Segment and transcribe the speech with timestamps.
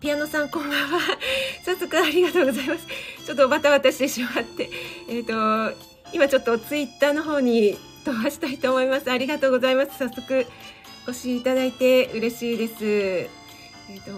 [0.00, 1.00] ピアノさんこんばんは。
[1.64, 2.86] 早速ありがとうございます。
[3.26, 4.70] ちょっとバタバタしてしまって。
[5.10, 5.76] えっ、ー、と、
[6.12, 9.10] 今ちょっとツイッターの方に飛ばしたいと思います。
[9.10, 9.98] ありがとうございます。
[9.98, 10.46] 早速、
[11.08, 12.74] お越しいただいて嬉しいです。
[12.84, 13.28] え
[13.96, 14.12] っ、ー、と、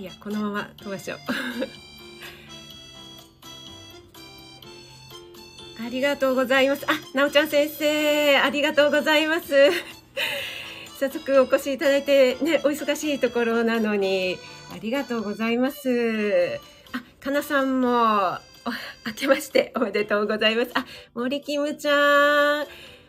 [0.00, 1.20] いや、このまま飛ばしちゃおう。
[5.86, 6.86] ありがとうございます。
[6.88, 9.70] あ、なおちゃん先生、ありがとうございます。
[10.98, 14.38] 早速お越しいただいて、ね、お忙しいところなのに、
[14.72, 16.60] ありがとうございます。
[16.92, 18.38] あ、かなさんも、
[19.06, 20.70] 明けましておめでとうございます。
[20.74, 20.84] あ、
[21.14, 22.66] 森キムちゃん。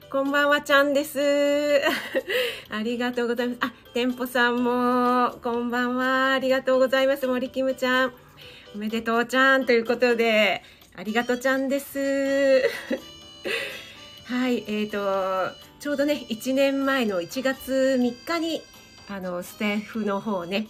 [0.10, 1.20] こんばんはちゃんです。
[2.72, 3.58] ありがとうございます。
[3.62, 6.34] あ、店舗さんも、こんばんは。
[6.34, 7.28] ありがとうございます。
[7.28, 8.14] 森キムちゃん。
[8.74, 10.64] おめでとうちゃんということで、
[10.96, 12.64] ありがとうちゃんです。
[14.26, 18.62] はい、えっ、ー、と、ちょうどね、1年前の1月3日に、
[19.10, 20.68] あの、スタッフの方ね、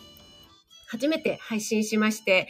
[0.92, 2.48] 初めて配信しまして、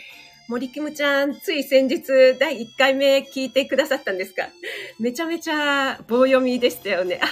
[0.47, 2.01] 森キムちゃん、つい先日、
[2.39, 4.47] 第1回目聞いてくださったんですか？
[4.97, 7.19] めちゃめちゃ棒読みでしたよね。
[7.21, 7.27] あ、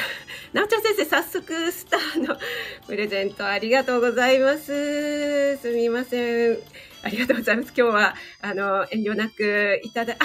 [0.56, 2.36] なおちゃん先生、早速、スターの
[2.88, 5.58] プレゼントありがとうございます。
[5.58, 6.58] すみません。
[7.02, 7.72] ありがとうございます。
[7.76, 10.24] 今日は、あの、遠慮なくいただ、あ、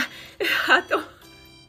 [0.66, 1.00] ハート。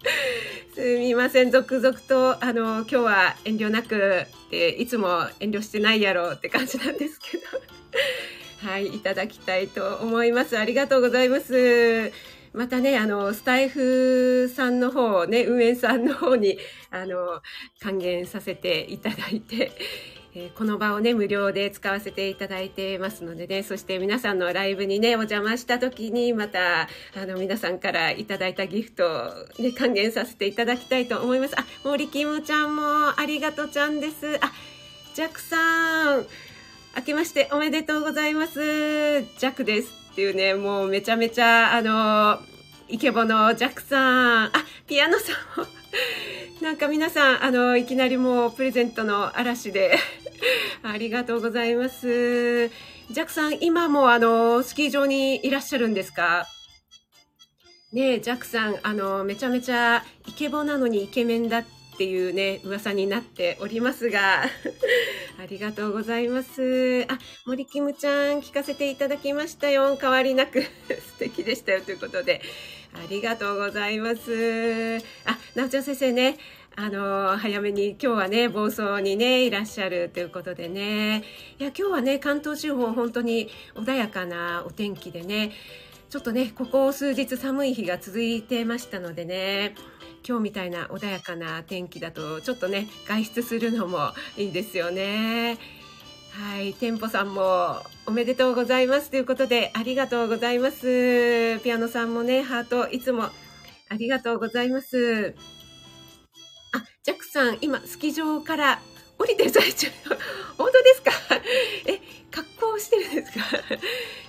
[0.75, 1.51] すみません。
[1.51, 7.45] 続々と、あの、今日は遠慮なく、えいつも遠慮してないやろうって感じなんですけど。
[8.63, 10.57] はい、いただきたいと思います。
[10.57, 12.13] ありがとうございます。
[12.53, 16.59] またね、あの、スタイフさんの方、ね、運営さんの方に、
[16.91, 17.43] あの、
[17.81, 19.73] 還元させていただいて、
[20.37, 26.87] えー、この場をね、無料で使わせていただいてますのでね、そして皆さんのライブにね、お邪魔した時に、また、あ
[27.27, 29.05] の、皆さんからいただいたギフト
[29.59, 31.59] をね、還元させていただきたいと思います。
[31.59, 32.83] あ、森キムちゃんも、
[33.19, 34.39] ありがとうちゃんです。
[34.41, 34.53] あ、
[35.15, 36.27] ジャックさん、
[36.97, 39.23] 明けましておめでとうございます。
[39.23, 42.39] ジャックですっていうね、もうめちゃめちゃ、あの、
[42.89, 44.53] イケボのジャックさん、あ、
[44.87, 45.67] ピアノさんも、
[46.61, 49.97] なんか皆さん、あの、いきなりもうプレゼントの嵐で、
[50.85, 52.69] ありがとうございます。
[52.69, 56.47] ジャックさん、今もあの、スキー場にいらっしゃるんですか？
[57.93, 64.45] ねえ、ジャックさん、あの、めちゃめちゃイケボなのにイケメンだってっていうね、噂になっておりますが、
[65.39, 67.05] ありがとうございます。
[67.09, 69.97] あ、森キムちゃん聞かせていただきましたよ。
[70.01, 72.41] 変わりなく 素敵でしたよということで、
[72.95, 74.99] ありがとうございます。
[75.27, 76.39] あ、なおちゃん先生ね、
[76.77, 81.25] あの、早めに今日はね、房総にね、いらっしゃるということでね。
[81.59, 85.53] いや、今日はね、関東地方本当に穏やかなお天気でね、
[86.09, 89.75] ちょっとね、ここ数日寒い日が続いてましたのでね、
[90.27, 95.59] 今日みたいな穏やかな天気だと、ちょっとね、外出するのもいいですよね。
[96.33, 101.61] はい、店舗さんもおめでとうございますということで、ありがとうございます。
[101.63, 103.33] ピアノさんもね、ハート、いつもあ
[103.97, 105.35] りがとうございます。
[106.73, 108.81] あ、ジャックさん、今、スキー場から
[109.19, 109.89] 降りてる最中、
[110.57, 111.11] 本当ですか？
[111.87, 112.01] え、
[112.31, 113.45] 格好してるんですか？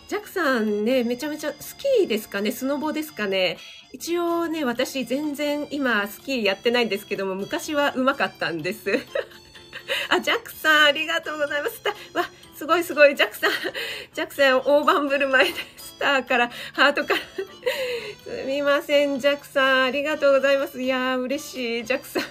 [0.08, 2.52] ジャクさんね、めちゃめちゃスキーですかね？
[2.52, 3.58] スノボですかね？
[3.92, 9.00] 一応ね、私全然今スキーやってないんですけども、昔は上手かったんです。
[10.10, 11.82] あ、ジャクさん、ありがとうございます。
[12.14, 12.26] わ、
[12.56, 13.16] すごいすごい。
[13.16, 13.52] ジャクさん、
[14.14, 17.20] ジャクさん、大盤振る舞いで、スターから、ハートから。
[17.20, 20.82] すみません、ジャクさん、ありがとうございます。
[20.82, 22.24] いやー、嬉しい、ジャクさん。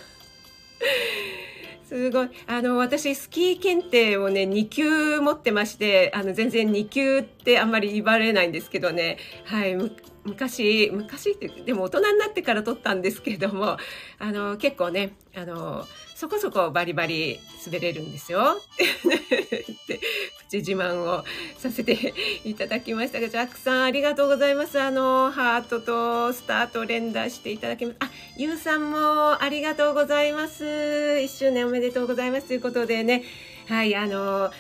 [1.93, 2.31] すごい。
[2.47, 9.77] あの、私、スキー検定をね、2級持ってまして、あの、全然2級ってあんまり言われないんですけどね、はい、
[10.25, 13.77] 昔、昔って、でも大人になってから取ったんですけども、
[14.19, 15.85] あの、結構ね、あの、
[16.23, 18.41] そこそこバリバリ滑れるんですよ。
[18.63, 19.99] って
[20.49, 21.25] 口自慢を
[21.59, 22.15] させて
[22.45, 24.81] いただきましたが、ジャックさんありがとうございます。
[24.81, 27.97] あの、ハートとスタート連打していただきます。
[27.99, 30.63] あ、ゆうさんもありがとうございます。
[30.63, 32.47] 1周年おめでとうございます。
[32.47, 33.25] ということでね、
[33.67, 34.53] はい、あの、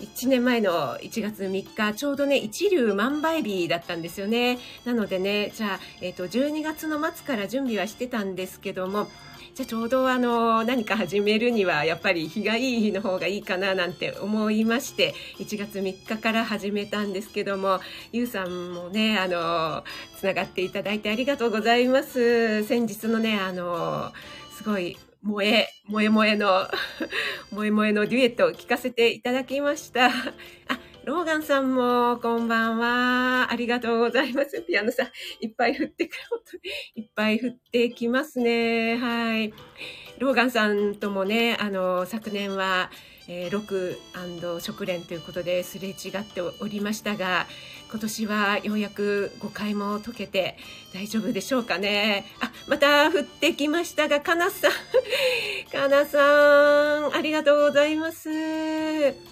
[0.00, 4.58] 1年前の1月3日、ちょうどね、一流万倍日だったんですよね。
[4.86, 9.10] なのでね、じゃあ、えっ、ー、と、12月の末から準備はしてたんですけども、
[9.60, 17.78] じゃあちょうどあの何か始めるにはやっぱり日がいい日の方がいいかななんて思いまして1月3日から始めたんですけども
[18.10, 19.84] ゆうさんもねあの
[20.16, 24.12] つながっていただいてありがとうございます先日のねあの
[24.56, 26.66] すごい萌え、萌え萌えの
[27.52, 30.06] 萌え萌えのデュエットを聞かせていただきました。
[30.06, 30.10] あ、
[31.04, 33.50] ローガンさんも、こんばんは。
[33.50, 34.62] ありがとうございます。
[34.62, 35.06] ピアノさん、
[35.40, 36.60] いっぱい振ってくる。
[36.94, 38.96] いっぱい振ってきますね。
[38.96, 39.54] はい。
[40.18, 42.90] ローガンさんともね、あの、昨年は、
[43.28, 43.96] えー、六
[44.60, 47.46] 食連ということですれ違っておりましたが、
[47.90, 50.56] 今年はようやく誤解も解けて
[50.92, 52.26] 大丈夫でしょうかね。
[52.40, 54.70] あ、また降ってきましたが、かなさん、
[55.72, 59.29] かなさん、ありがとうございます。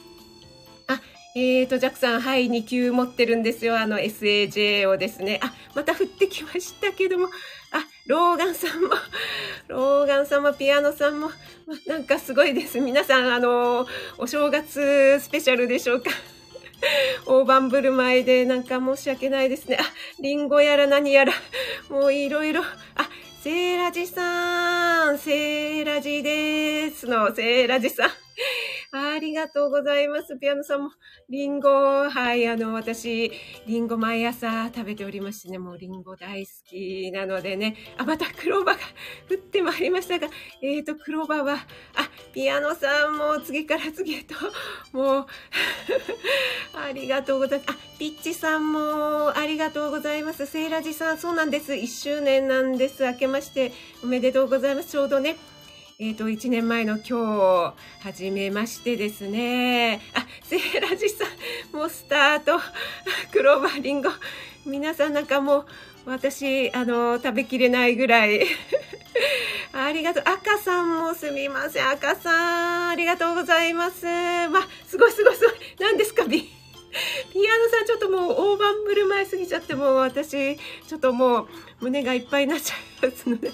[1.40, 3.78] えーと、ジャクさん、はい、2級持ってるんですよ。
[3.78, 5.38] あの、SAJ をですね。
[5.40, 7.28] あ、また降ってきましたけども。
[7.70, 8.88] あ、ローガンさんも、
[9.68, 11.30] ローガンさんも、ピアノさんも、
[11.86, 12.80] なんかすごいです。
[12.80, 13.86] 皆さん、あの、
[14.16, 16.10] お正月スペシャルでしょうか。
[17.26, 19.78] 大盤振る舞いで、なんか申し訳ないですね。
[19.80, 19.84] あ、
[20.20, 21.32] リンゴやら何やら、
[21.88, 22.62] もういろいろ。
[22.62, 23.08] あ、
[23.44, 28.27] セーラジさん、セーラジですの、セーラジさん。
[28.92, 30.36] ありがとうございます。
[30.38, 30.90] ピアノさんも、
[31.28, 33.32] リンゴ、はい、あの、私、
[33.66, 38.82] リンゴ毎朝食べておりましてね、もうリンゴ大好きなのでね、あ、またクローバーが
[39.30, 40.28] 降ってまいりましたが、
[40.62, 44.34] えーと、クローバーは、あ、ピアノさんも次から次へと、
[44.92, 45.26] もう
[46.74, 47.70] ありがとうございます。
[47.72, 50.46] あ、ピッチさんも、ありがとうございます。
[50.46, 51.72] セイラジさん、そうなんです。
[51.72, 53.04] 1周年なんです。
[53.04, 54.90] 明けまして、おめでとうございます。
[54.90, 55.36] ちょうどね、
[56.00, 57.74] えっ、ー、と、1年前の今日、
[58.04, 60.00] 始めましてですね。
[60.14, 61.24] あ、セーラジさ
[61.72, 62.60] ん、もうスタート、
[63.32, 64.08] クローバーリンゴ。
[64.64, 65.66] 皆さんなんかもう、
[66.06, 68.46] 私、あの、食べきれないぐらい。
[69.74, 70.22] ありがとう。
[70.24, 71.90] 赤さんもすみません。
[71.90, 74.04] 赤さん、ありがとうございます。
[74.04, 75.54] ますごいすごいすごい。
[75.80, 76.42] 何ですか、ビ？
[77.32, 80.56] ピアノさんちょっともう大盤振る舞いすぎちゃってもう私
[80.86, 81.48] ちょっともう
[81.80, 83.50] 胸がいっぱいになっちゃいますので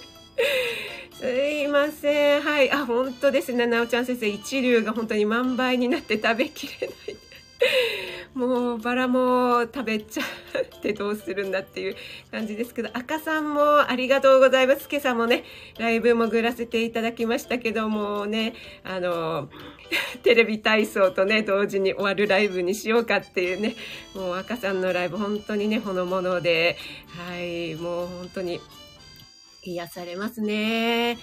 [1.25, 2.43] すいません。
[2.43, 2.71] はい。
[2.71, 3.67] あ、本当ですね。
[3.67, 7.17] なおちゃん先生、一流が本当に満杯になって食べきれない。
[8.35, 11.97] もうバラも食べちゃってどうするんだっていう
[12.31, 14.87] 感じですけど、赤さんもありがとうございます。
[14.91, 15.45] 今朝もね、
[15.79, 18.53] ライブ潜らせていただきましたけどもね、
[18.85, 19.49] あの、
[20.25, 23.77] テレビ体操とね、同時に終わるライブにしようかっていうね、
[24.15, 26.77] もう赤さんのライブ本当にね、ほのもので、
[27.17, 28.61] はい、もう本当に
[29.71, 31.19] 癒されますね。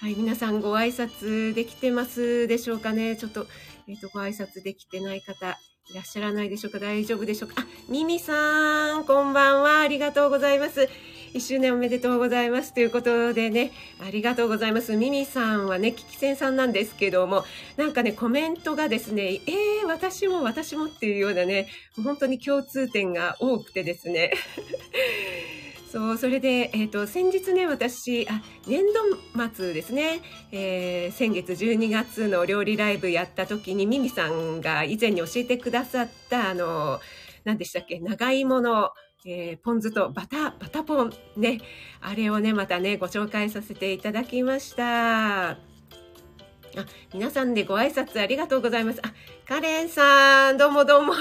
[0.00, 3.16] はい、皆さんご挨拶できてますでしょうかね。
[3.16, 3.46] ちょっと、
[3.88, 5.58] えっ、ー、と、ご挨拶できてない方、
[5.90, 9.80] いらっしゃらないでしょうか大丈夫でしょうかあ、ミミさん、こんばんは。
[9.80, 10.88] ありがとうございます。
[11.34, 12.72] 一周年おめでとうございます。
[12.72, 14.96] ということでね、ありがとうございます。
[14.96, 17.44] ミミさんはね、キキセンさんなんですけども、
[17.76, 21.68] なんかね、コメントがですね、えー、私も私もっていうようなね、
[22.02, 24.32] 本当に共通点が多くてですね。
[25.90, 30.20] そう、それで、えっ、ー、と、先日ね、私、あ、年度末ですね、
[30.52, 37.00] えー、先月12月の料理ライブやった時に、ミミさんが以前に教えてくださった、あの、
[37.44, 38.90] 何でしたっけ、長芋の、
[39.24, 41.60] えー、ポン酢とバタ、バタポン、ね、
[42.02, 45.50] あれをね、またね、ご紹介させていただきました。
[45.52, 45.56] あ、
[47.14, 49.00] 皆さんでご挨拶ありがとうございます。
[49.02, 49.12] あ、
[49.46, 51.14] カレンさん、どうもどうも。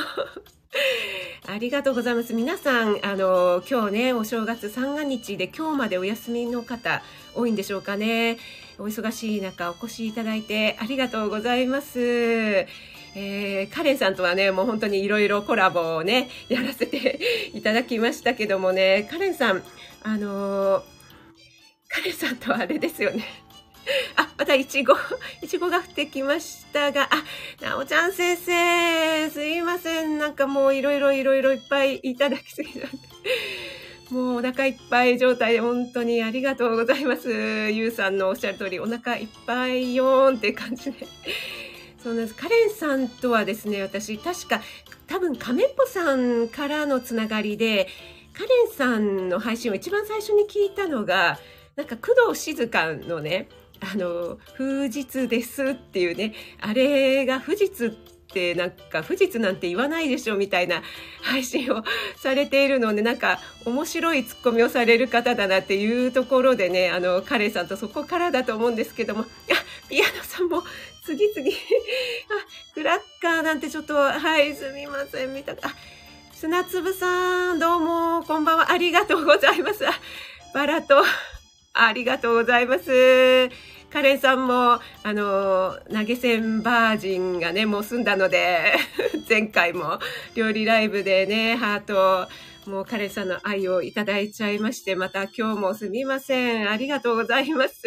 [1.48, 2.34] ありがとうございます。
[2.34, 7.02] 皆さん、あの、今日ね、お正月三が日で今日までお休みの方
[7.36, 8.38] 多いんでしょうかね。
[8.80, 12.00] お忙しい中お越しいただいてありがとうございます。
[12.00, 17.20] えー、カレンさんとはね、もう本当にいろいろコラボをね、やらせて
[17.56, 19.64] いただきましたけどもね、カレンさん、
[20.04, 20.84] あの、
[21.90, 23.47] カレンさんとはあれですよね。
[24.16, 24.94] あ、またいちご、
[25.42, 27.24] いちごが降ってきましたが、あ、
[27.64, 30.18] なおちゃん先生、すいません。
[30.18, 32.98] なんかもういろいろいろいろいっぱいいただきすぎちゃって。
[34.14, 37.30] もうお腹いっぱい状態で本当にありがとうございます。
[37.30, 41.08] ゆうさんのおっしゃる通り、お腹いっぱいよーんって感じで。
[42.02, 42.36] そうなんです。
[42.36, 44.62] カレンさんとはですね、私、確か、
[45.08, 47.88] 多分、亀っぽさんからのつながりで、
[48.34, 51.38] カレンさんの配信を一番最初に聞いたのが、
[51.76, 53.48] なんか工藤静香のね、
[53.80, 57.90] あの、富日ですっていうね、あれが富日っ
[58.34, 60.82] てなんか富日なんて言わないでしょみたいな
[61.22, 61.84] 配信を
[62.18, 69.26] されているので、なんか面白いツッコミをされる方だなっていうところでね、あの、カレンさんとそこからだと思うんですけども、あ、
[69.90, 70.64] ピアノさんも
[71.04, 75.56] 次々、 あ、クラッカーなんてちょっと、はい、すみません、見た、あ、
[76.34, 79.86] 砂粒さん、どうも、こんばんは、ありがとうございます。
[80.54, 81.04] バラと、
[81.86, 83.50] ありがとうございます。
[83.90, 88.74] カレンさんも、あの、投げ銭バージンがね、もう済んだので、
[89.30, 90.00] 前回も
[90.36, 92.28] 料理ライブでね、ハート、
[92.70, 96.70] もうカレンさんの愛をいただいちゃいまして、また今日もすみません。
[96.70, 97.82] ありがとうございます。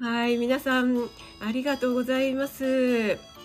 [0.00, 1.08] はい、皆さん、
[1.40, 3.37] ありがとうございます。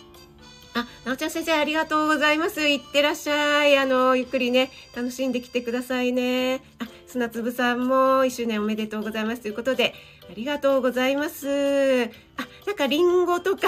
[0.75, 2.67] あ、なおちゃん先生、ありがとうございます。
[2.67, 3.77] いってらっしゃい。
[3.77, 6.61] あの、ゆっくりね、楽しんできてくださいね。
[6.79, 9.93] あ、砂粒さんも一周年おめでとうございますということで、
[10.29, 12.05] ありがとうございます。
[12.37, 13.67] あ、なんかリンゴとか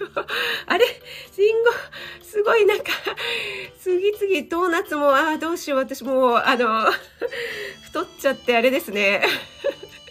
[0.66, 0.86] あれ？
[1.36, 1.70] リンゴ、
[2.22, 2.84] すごいなんか、
[3.80, 6.90] 次々ドーナツも、ああ、どうしよう、私もう、あの、
[7.84, 9.22] 太っちゃってあれですね。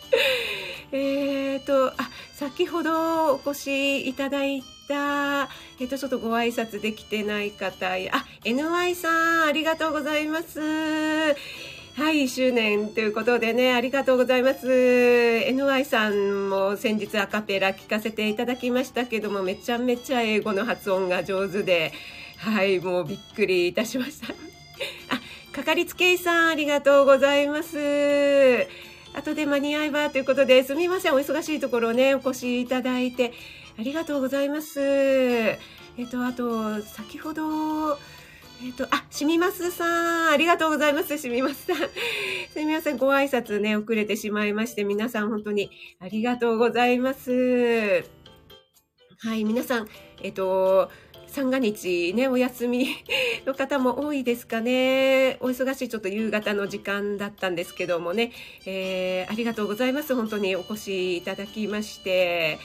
[0.93, 1.95] えっと、あ、
[2.35, 7.97] 先ほどお越しいただいた、えっ、と、ちょっとご挨拶できてない方、あ、
[8.43, 10.59] NY さん、ありがとうございます。
[11.97, 14.67] はい、1周年ということでね、ありがとうございます。
[14.67, 21.91] NY さんも先日アカペラ聞かせていただきましたけども、めちゃめちゃ英語の発音が上手で、
[22.37, 24.27] はい、もうびっくりいたしました。
[25.09, 25.19] あ、
[25.51, 28.67] かかりつけ医さん、ありがとうございます。
[29.15, 33.33] 後で間に合えばということで、すみません、お忙しいところね、お越しいただいて、
[33.79, 34.79] ありがとうございます。
[34.81, 35.59] え
[36.03, 37.97] っと、あと、先ほど、
[38.63, 41.77] えっ、と、あ、しみますさん、ありがとうございます、しみますさん。
[41.77, 45.69] すみません、ご挨拶ね、遅れてしまいまして、皆さん本当に
[45.99, 48.03] ありがとうございます。
[49.19, 49.87] はい、皆さん、
[50.23, 50.89] えっ、と、
[51.27, 52.87] 三が日ね、お休み
[53.45, 55.37] の方も多いですかね。
[55.39, 58.31] お忙しいちょっと夕方の時間だったんですけどもね、
[58.65, 60.15] えー、ありがとうございます。
[60.15, 62.57] 本当にお越しいただきまして。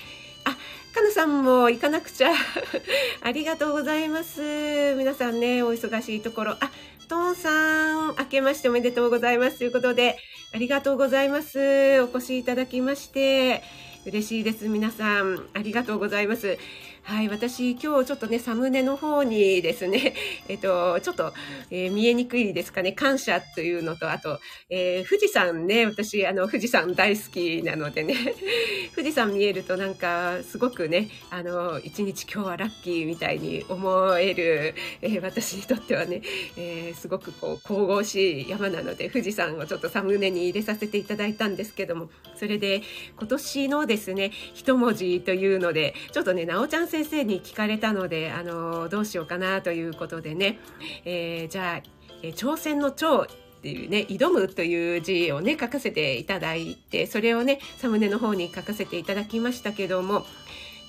[0.44, 0.56] あ、
[0.92, 2.32] かなさんも行かなくちゃ。
[3.22, 4.94] ありがとうございます。
[4.96, 6.52] 皆さんね、お忙しいところ。
[6.60, 6.70] あ、
[7.08, 9.58] トンさん、明けましておめでとうございます。
[9.58, 10.18] ということで、
[10.52, 12.02] ありがとうございます。
[12.02, 13.62] お越しいただきまして、
[14.04, 14.68] 嬉しいです。
[14.68, 16.58] 皆さん、ありがとうございます。
[17.04, 20.14] はい、私今日ちょっとね、サムネの方にですね、
[20.48, 21.34] えっと、ちょっと、
[21.70, 24.38] えー、見えにくいですかね、感謝というのと、あと、
[24.70, 28.14] えー、富士山ね、私、あの、富士山大好きなのでね、
[28.94, 36.22] 富士山見えるとなんか、すごくね、あの、一日今日はラッキーみたいに思える、えー、私にとってはね、
[36.56, 42.82] えすごくこう、神々しい山なので、富士山をちょっとサムネに入れさせていただいたんですけども、それで、
[43.18, 50.58] 今年のですね、一文字というので、ちょっとね、なおちゃん先生に聞かれたので、あの、どうしようかなということでね、
[51.06, 51.88] えー、じゃあ、
[52.22, 53.26] えー、挑戦の挑っ
[53.62, 60.26] ていうね、挑むという字をね、書かせていただいて、それをね、サムネの方に書かせていただきましたけども、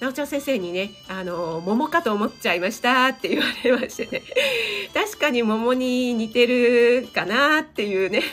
[0.01, 4.24] なおちゃん先生にね、あの、桃かと思っちゃいましたって言われましてね、
[4.93, 8.24] 確かに桃に似てるかなっていうね、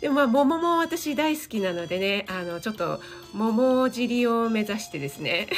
[0.00, 3.00] でも まあ桃も私大好きなのでねあのちょっと
[3.32, 5.48] 桃尻を目指してですね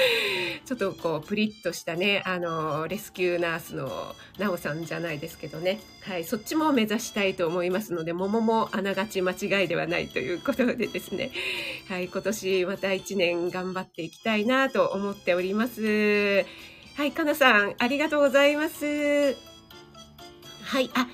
[0.64, 5.80] ちょっとこうプリッとしたねあのレスキューナースのなおさんじゃないですけどね。
[6.02, 11.30] はいそっちも目指したいと思いますので桃もあながち間違いではないということでですね。
[11.88, 16.44] はい今年また1年頑張っていきたいなと思っております。
[16.96, 19.36] はいかなさんありがとうございます。
[20.64, 21.06] はいあ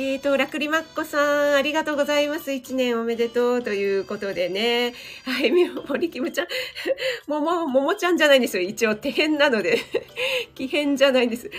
[0.00, 1.18] えっ、ー、と、ラクリマッコさ
[1.52, 2.50] ん、ありがとうございます。
[2.52, 4.94] 一年おめでとうということでね。
[5.26, 6.46] はい、みも、森キムちゃん、
[7.28, 8.62] もも、ももちゃんじゃないんですよ。
[8.62, 9.78] 一応、手編なので。
[10.56, 11.50] 奇変じゃないんです。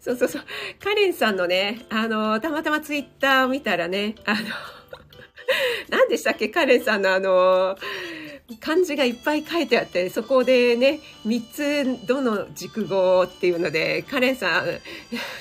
[0.00, 0.42] そうそうそう。
[0.82, 4.40] カレンさんのね、あの、たまたまツイッターを見たらね、あの、
[5.90, 6.48] 何でしたっけ？
[6.48, 7.76] カレンさんのあの、
[8.60, 14.80] 漢字がいっぱい書いてあって、そこでね、3つどの熟語っていうので、カレンさん、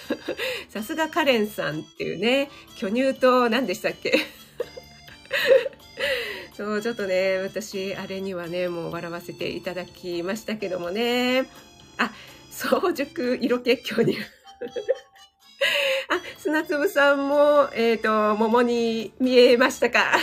[0.69, 4.17] さすがカレンさんっていうね、巨乳と何でしたっけ？
[6.55, 11.45] そう、ちょっとね、私、あれにはね、もう笑わせていただきましたけどもね。
[11.98, 12.12] あ、
[12.51, 14.17] 早熟色気巨乳。
[16.10, 20.17] あ、砂粒さんも、えっ、ー、と、桃に見えましたか？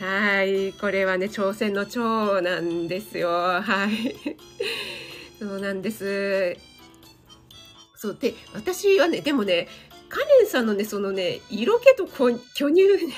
[0.00, 0.72] はい。
[0.72, 3.28] これはね、挑戦の長なんですよ。
[3.28, 4.16] はい。
[5.38, 6.56] そうなんです。
[7.96, 8.16] そう。
[8.18, 9.68] で、私はね、でもね、
[10.08, 13.12] カレンさんのね、そのね、色気と巨乳ね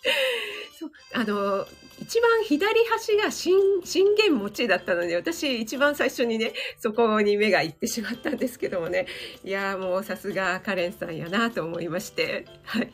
[0.78, 1.66] そう、あの、
[2.00, 3.52] 一番左端が信
[4.16, 9.06] 玄餅だったので、私一番最初にね、そこに目が行ってしまったんですけどもね、
[9.44, 12.90] いやもうさすがカレンさんやなと思いまして、はい。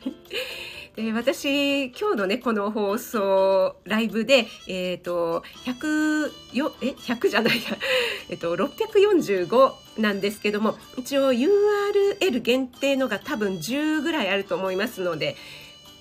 [0.97, 7.77] で私、今日のね、この放送、ライブで、えっ、ー、と、100よ、え、100じゃないや、
[8.29, 15.35] えっと、645なんですけども、一応 URL 限定のが多分10ぐらいあると思いますので、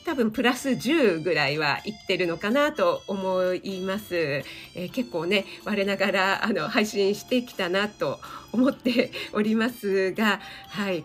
[0.06, 4.14] 多分プラス10ぐらいはいってるのかなと思います。
[4.14, 8.18] えー、結構ね、我ながらあの配信してきたなと
[8.50, 11.04] 思っておりますが、はい。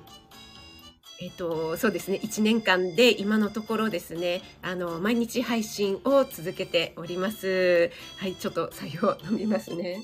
[1.21, 7.91] えっと、そうですね、1年間で今のところですね、あの、毎日配信を続けております。
[8.17, 10.01] はい、ちょっと作業飲みますね。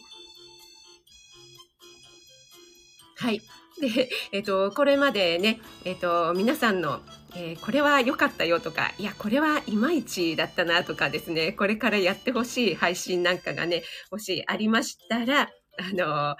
[3.16, 3.42] はい。
[3.82, 7.02] で、えっ、と、これまでね、えっ、と、皆さんの、
[7.36, 13.82] えー、これは良かったよとか、いや、これはいまいちだったなとかですね、これからやってほしい配信なんかがね、
[14.12, 16.36] もしありましたら、あの、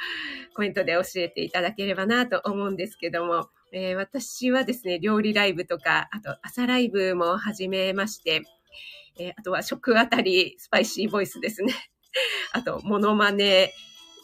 [0.54, 8.44] コメントで教えていただければなと思うんですけども、えー、私はですね、料理ライブとか、あと朝ライブも始めまして、
[9.20, 11.74] えー、あとは食あたりスパイシーボイスですね。
[12.54, 13.74] あと、モノマネ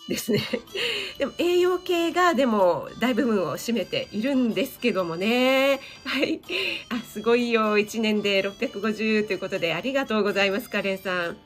[0.08, 0.42] ですね。
[1.18, 5.80] でも栄養系がでも大部分を占めているんですけどもね。
[6.06, 6.42] はい。
[6.90, 7.78] あ、すごいよ。
[7.78, 11.38] 1年で650ということでありがとうございます、カレンさん。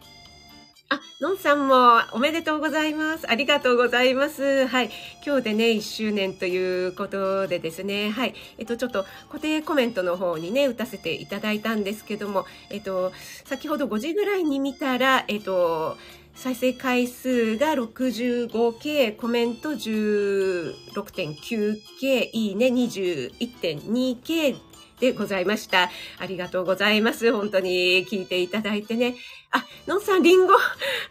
[0.90, 3.30] あ、のんさんもおめでとうございます。
[3.30, 4.68] ありがとうございます。
[4.68, 4.92] はい。
[5.26, 8.34] 今日でね、1周年ということでですね、はい。
[8.58, 13.12] えっと、ちょっと固定コメントの方にね、打たせていただいたんですけども、えっと、
[13.44, 15.98] 先ほど5時ぐらいに見たら、えっと、
[16.36, 24.67] 再生回数が 65K、コメント 16.9K、いいね 21.2K
[25.00, 25.90] でございました。
[26.20, 27.32] ありがとうございます。
[27.32, 29.16] 本当に聞いていただいてね。
[29.52, 30.54] あ、のんさん、りんご。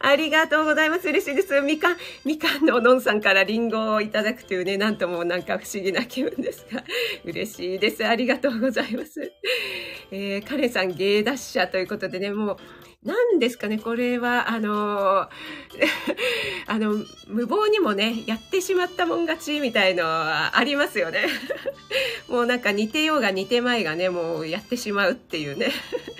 [0.00, 1.08] ありがとうございます。
[1.08, 1.60] 嬉しいです。
[1.62, 6.84] みかん、みかんののんさんからりんごをいただくというね、なんともなんか不思議な気分ですが、
[7.24, 8.06] 嬉しいです。
[8.06, 9.32] ありがとうございます。
[10.10, 12.56] えー、カレンさん、芸達者ということでね、もう、
[13.06, 15.28] 何ですかね、これは、あの、
[16.66, 21.28] あの、無謀にもね、やってしまったもん勝ちみたいのはありますよね。
[22.28, 25.70] もうなんか似てようが似てまいがね、もうやってしまうっていうね。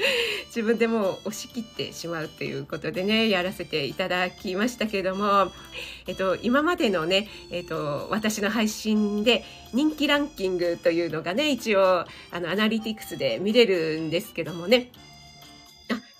[0.46, 5.50] 自分でもう押し切ってしまうっていうことでね、やらせていただきましたけども、
[6.06, 14.92] えっと、今までのね、えっと、私の配信で人気ランキングというのがね、一応、あの、アナリティクスで見れるんですけどもね、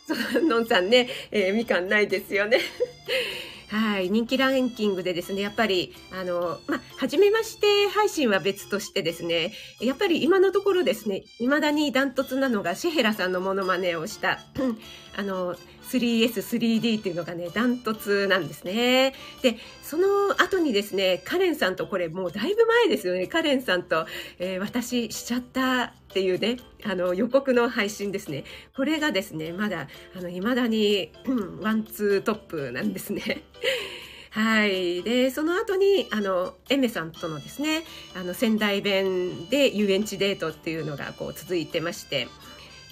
[0.47, 2.61] のんさんね、えー、みかんないですよね。
[3.69, 4.11] はい。
[4.11, 14.39] 人気ランキングでですね、やっぱり、あの、まあ、初めまして配信は別としてですね、やっぱり今のところですね、未だにダントツなのがシェヘラさんのモノマネをした、
[15.17, 19.15] あの、3S、3D っていうのがね、ダントツなんですね。
[19.43, 20.07] で、その
[20.39, 24.07] 後にですね、カレンさんとこれもうだいぶ前ですよね、カレンさんと、
[24.39, 28.45] えー、私しちゃったっていうね、あの予告の配信ですね。
[28.75, 33.43] これがですね、まだ、あの、未だに、うん、ワンツートップなんですね。
[34.31, 35.03] はい。
[35.03, 42.29] で、その後に、あの、エメさんとのですね、あの、仙台弁で遊園地デートっていうのがこう続いてまして、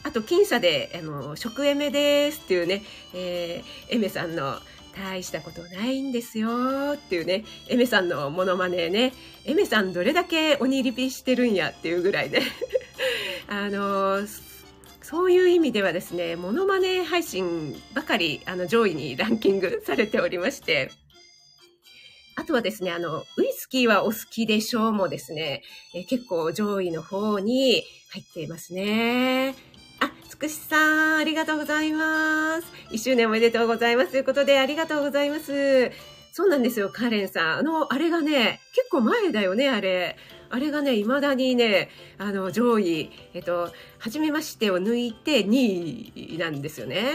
[0.04, 2.82] あと、僅差で、あの、食エメですっていうね、
[3.14, 4.58] えー、エメさんの、
[4.96, 9.12] 大したことないんですよっていうね、エメさんのモノマネね、
[9.44, 12.42] エメさんどれだけ鬼リピしてるんやっていうぐらいね、
[13.48, 14.26] あの
[15.02, 20.90] そういう意味ではですね、モノマネ配信ばかりあの上位にランキングされておりまして、
[22.36, 25.62] あとはですね、あの、ウイスキーはお好きでしょうもですね、
[25.94, 29.54] え結構上位の方に入っていますね。
[30.44, 32.66] つくしさん、ありがとうございます。
[32.90, 34.11] 一周年おめでとうございます。
[34.11, 35.90] ということで、ありがとうございます。
[36.33, 37.59] そうなんですよ、カレンさん。
[37.61, 40.18] あの、あれがね、結構前だよね、あれ。
[40.50, 47.07] あれがね、未だにね、あの、上位、えっと、はじめましてを抜いて2位なんですよね。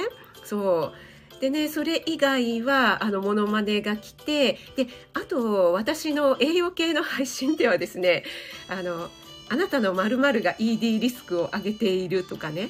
[0.44, 0.92] そ
[1.38, 1.40] う。
[1.40, 8.24] でね、それ以外は、あの、モノマネが来て、で、あと、私の栄養系の配信ではですね、
[8.68, 9.12] あの、
[9.52, 12.70] あなたの〇〇が ED リスクを上げているとかね、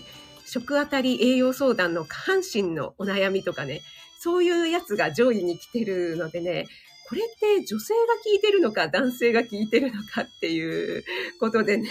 [0.50, 3.82] 食あたり栄養相談の下半身のお悩みとかね、
[4.20, 6.66] そういうやつが上位に来てるのでね、
[7.08, 11.04] これって女性が聞いてるのか男性が聞いてるのかっていう
[11.40, 11.90] ことでね、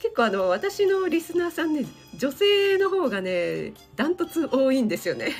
[0.00, 1.84] 結構あの、私のリスナーさんね、
[2.16, 5.32] 女性の方がね、ダントツ多いんですよね。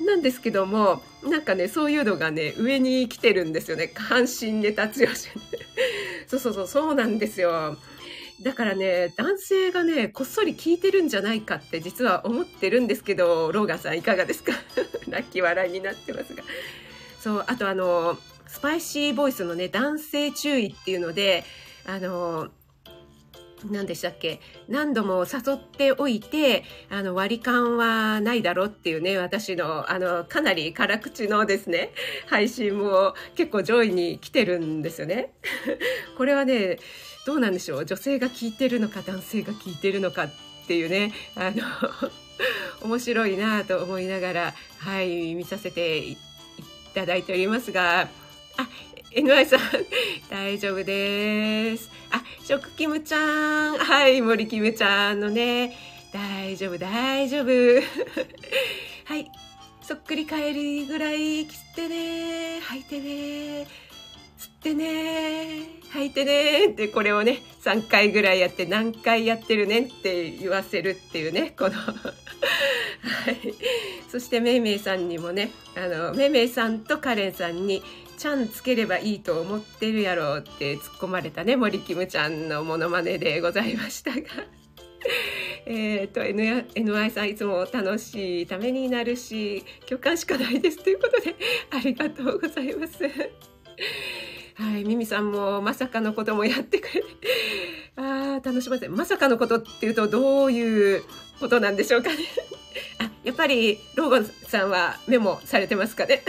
[0.00, 3.88] なんですけども、なんかね、そういうのがね、上に来てるんですよね。
[3.88, 5.28] 下半身ネタ強し。
[6.28, 7.76] そうそうそう、そうなんですよ。
[8.42, 14.52] だからね、男性がね、こっそり聞いてるんじゃないかって実は思ってるんですけど、ローガンさんいかがですか？
[15.08, 16.42] 泣き笑いになってますが。
[17.20, 21.44] そう、あとあの、スパイシーボイスのね、男性注意っていうので、
[21.86, 22.50] あの、
[23.70, 24.40] 何でしたっけ？
[24.68, 31.92] 何度も誘っておいて、あの、割り勘はないだろうっていうね、私の、あの、かなり辛口のですね、
[32.26, 35.32] 配信も結構上位に来てるんですよね。
[36.16, 36.78] これはね、
[37.26, 37.84] どうなんでしょう？
[37.84, 40.30] 女性が聞いてるのか男性が聞いてるのかっ
[40.68, 41.62] ていうねあの
[42.88, 46.16] 面白いなと思いながらはい見させてい
[46.94, 48.02] ただいておりますが
[48.56, 48.68] あ
[49.24, 49.60] NY さん
[50.28, 51.90] 大丈夫です。
[52.10, 53.78] あ食キムちゃん。
[53.78, 55.74] はい森キムちゃんのね。
[56.12, 57.46] 大丈夫大丈夫。
[59.08, 59.30] はい
[59.80, 62.60] そっくり帰るぐらい切ってね。
[62.60, 63.66] 吐いてね。
[64.38, 65.62] 吸ってね。
[65.94, 66.66] 履いてね。
[66.66, 71.72] ってこれをね3回ぐらいやって何回やってるねって言わせるっていうねこの。
[71.80, 71.92] は
[73.30, 73.54] い。
[74.10, 77.82] そしてめいめいさんにもねあのめいめいさんとカレンさんに
[78.16, 84.20] ちゃんつければいいと思ってるやろって突っ込まれたね森キムちゃんのモノマネでございましたが
[85.66, 91.34] えっと、NY さんいつも楽しいためになるし共感しかないですということで
[91.70, 93.04] ありがとうございます。
[94.54, 97.08] はい、ミミさんもまさかのこともやってくれて、
[97.96, 101.02] ああ、楽しませまさかのことっていうとどういう
[101.38, 102.16] ことなんでしょうかね。
[102.98, 106.22] あ、やっぱりローガンさんはメモされてますかね？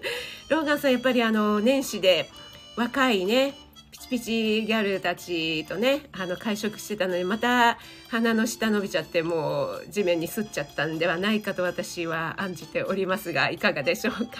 [0.48, 2.30] ローガンさんやっぱりあの年始で
[2.76, 3.54] 若いね、
[3.92, 14.30] ピチピチギャルたちとね、あの会食してたのにまた鼻の下伸びちゃってもう地面にすっちゃったんではないかと私は案じておりますが、いかがでしょうか？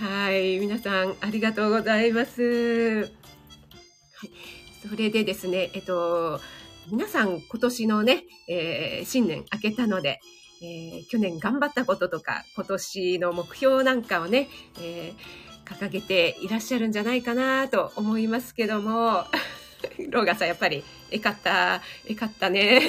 [0.04, 3.02] はい、皆さんありがとうございます。
[3.02, 4.30] はい、
[4.88, 6.40] それでですね、えっと、
[6.90, 10.20] 皆さん今年のね、えー、新年明けたので、
[10.62, 14.48] えー、去年頑張ったこととか、今年の目標なんかをね、
[14.80, 19.24] えー、掲げていらっしゃるんじゃないかなと思いますけども、
[20.10, 22.82] ローガさんやっぱり、えかった、えかったね。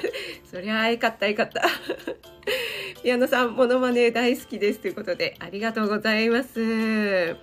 [0.50, 1.68] そりゃえかった、えかった。
[3.02, 7.36] ピアノさん、モノマネ大好きですということで、ありがとうございます。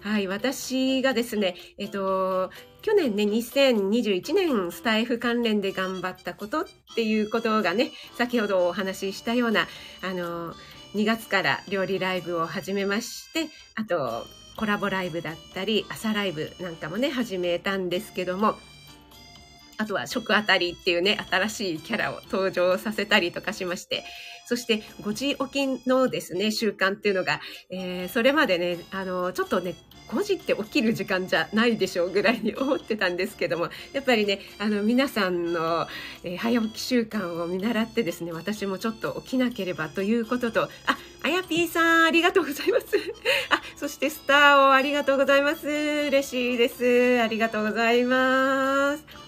[0.00, 2.50] はい、私がですね、えっと、
[2.84, 9.66] 去年ね、2021年スタイフ関連で頑張ったことっていうことがね、先ほどお話ししたような、
[10.02, 10.52] あの、
[10.94, 14.26] 2月から料理ライブを始めまして、あと、
[14.58, 18.54] コラボライブだったり、朝ライブなんかもね、始めたんですけども、
[19.78, 24.04] あとは食あたりっていうね、新しいキャラを登場させたりとかしまして、
[24.44, 29.74] そして5時起きのですね、習慣っていうのが、えー、それまでね、あの、ちょっとね、
[30.14, 35.86] 5時って起きる時間じゃないでしょうぐらいに思ってたんですけども、やっぱりね、あの、皆さんの、
[36.22, 40.68] えー、早起き習慣を見習ってですね、私もちょっと起きなければということと、あ、
[41.22, 42.86] あやぴーさん、ありがとうございます。
[43.50, 45.66] あ、そしてスターをありがとうございます。
[45.66, 47.20] 嬉しいです。
[47.20, 49.23] ありがとうございます。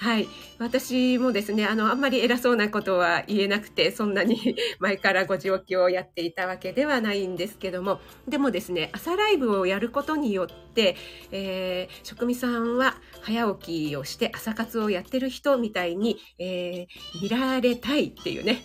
[0.00, 0.28] はい。
[0.58, 10.96] 私もですね、あの、あんまり偉そうなことは言えなくて、そんなに 前からご自起きをやっていたわけではないんですけども、でもですね、朝ライブをやることによって、
[11.32, 18.64] えー、職味さんは早起きをして朝活をやってる人みたいに、えー、見られたいっていうね、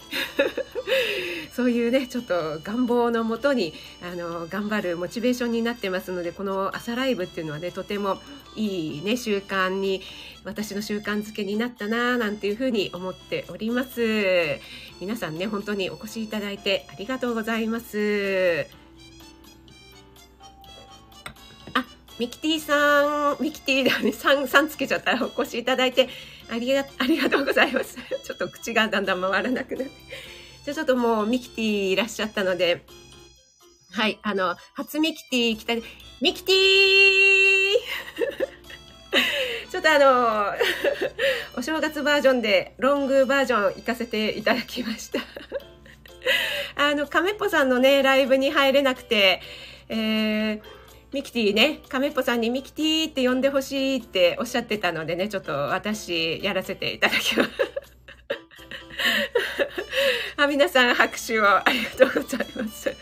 [1.51, 8.19] そういうね、ちょっと願望のもとに、あの、頑張るモチベーションになってますので、この朝ライブっていうのはね、とても
[8.55, 10.01] いいね、習慣に
[10.45, 14.59] 私の習慣づけになったなぁなんていうふうに思っております。
[15.01, 18.67] 皆さんね、本当にお越しいただいてありがとうございます。
[21.73, 21.83] あ、
[22.19, 26.09] ミキティさん、ミキティだね、さん、さんつけちゃったらお越しいただいて
[26.49, 27.97] ありが、ありがとうございます。
[28.23, 29.91] ちょっと口がだんだん回らなくなって。
[30.63, 32.85] じゃあちょっともうミキティいらっしゃったので、
[33.91, 35.73] はい、あの、初ミキティ来た、
[36.21, 36.55] ミキティ
[39.75, 40.53] ちょっとあの、
[41.59, 45.19] お正月バージョンでロングバージョン行かせていただきました。
[46.81, 49.41] あの、亀っぽさんのね、ライブに入れなくて、
[49.89, 50.61] えー、
[51.11, 57.51] ミキティね、亀っぽさんにミキティって呼んでほしいっておっしゃってたのでね、ちょっと私やらせていただきます。
[60.37, 62.95] あ皆さん拍手をありがとうございます。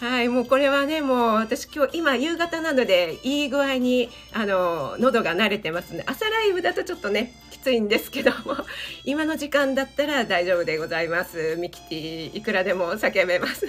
[0.00, 6.04] はい、もうこれはね、もう私今日、今夕方なので、いい具合に、あの、喉が慣れてますね。
[6.06, 8.56] 朝ライブだとちょっとね、きついんですけども、
[9.04, 11.56] 今の時間だったら大丈夫でございます。
[11.56, 13.66] ミキティ、いくらでも叫べます。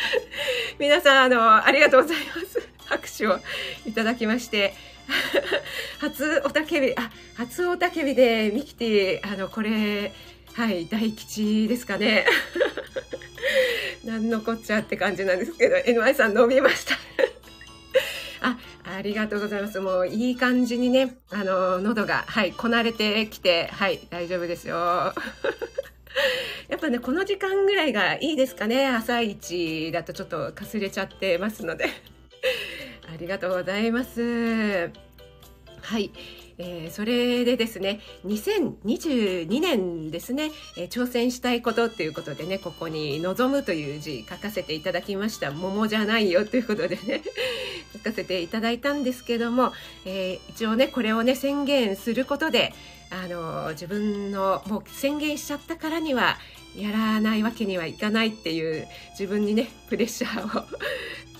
[0.80, 2.66] 皆さん、あの、ありがとうございます。
[2.86, 3.38] 拍手を
[3.84, 4.72] いただきまして。
[6.00, 10.12] 初おたけび、あ、初おたけびでミキティ、あの、これ、
[10.54, 12.26] はい、大吉ですかね。
[14.04, 16.98] なんのこっちゃって感じなんですけど、NY さん伸びました。
[18.42, 19.80] あ、ありがとうございます。
[19.80, 24.76] もういい感じにね、あの、喉が、はい、こなれてきて、はい、大丈夫ですよ。
[26.68, 28.86] やっぱね、この時間ぐらいがいいですかね。
[28.86, 31.86] 朝一だとちょっとかすれちゃってますので。
[33.12, 34.90] ありがとうございます。
[35.80, 36.10] はい。
[36.64, 45.50] えー、それでですね、2022年ですね、えー、挑戦したいことっていうことでね、ここに望むという字書かせていただきました。
[45.50, 47.22] 桃じゃないよということでね、
[47.94, 49.72] 書かせていただいたんですけども、
[50.04, 52.72] えー、一応ね、これをね、宣言することで、
[53.10, 56.38] あの、自分のもう宣言しちゃったからには、
[56.76, 60.64] やらないわけにはいかないっていう自分にね、プレッシャーを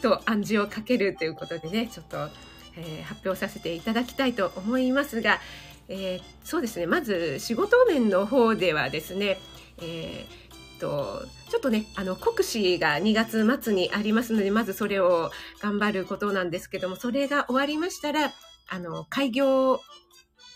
[0.02, 2.28] と暗示をかけるということでね、ちょっと、
[2.76, 5.40] えー、発表させていただきたいと思いますが、
[5.88, 9.38] えー、そうですね、まず仕事面の方ではですね、
[9.78, 10.42] えー、
[10.82, 15.30] ちょっとね、あの、国試が2月末にありますので、まずそれを
[15.60, 18.32] 頑張ることなんですけども、それが終わりましたら、
[18.68, 19.80] あの、開業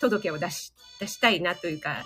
[0.01, 2.03] 届を出し、出したいなというか、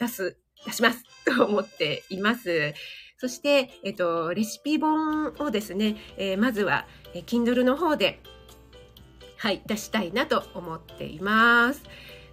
[0.00, 1.04] 出す、出します
[1.36, 2.72] と思っています。
[3.18, 8.20] そして、えっと、レシピ本をですね、えー、まずは、え Kindle の方で、
[9.38, 11.82] はい、出したいなと思っています。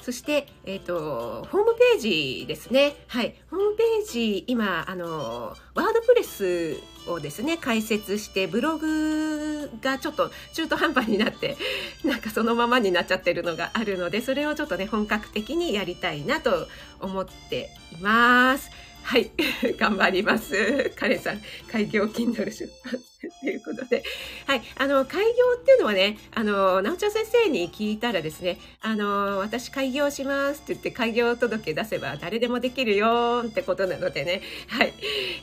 [0.05, 2.95] そして、えっ、ー、と、ホームページですね。
[3.07, 3.33] はい。
[3.49, 11.57] ホームページ、今、あの、ワードプレスをですね、解説して、ブログがちょっと中途半端になって、
[12.05, 16.67] なんかそのままになっちゃってるのがあるので、それをちょっとね、本格的にやりたいなと
[16.99, 18.69] 思っています。
[19.05, 19.29] はい。
[19.77, 20.91] 頑張ります。
[20.95, 21.41] カレンさん、
[21.71, 22.93] 開業 Kindle 出版
[23.39, 24.03] ということで。
[24.47, 24.63] はい。
[24.77, 34.93] あの、開業っていうのはね、あの、なおちゃん先生に聞いたらですね、あの、私開業しますって言って開業届出せば誰でもできるよってことなのでね、はい。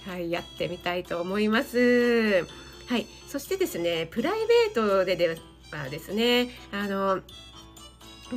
[0.09, 0.29] はい。
[0.33, 2.45] やってみたいと思います。
[2.89, 3.07] はい。
[3.29, 5.39] そしてですね、プライベートでで
[5.71, 7.21] はですね、あの、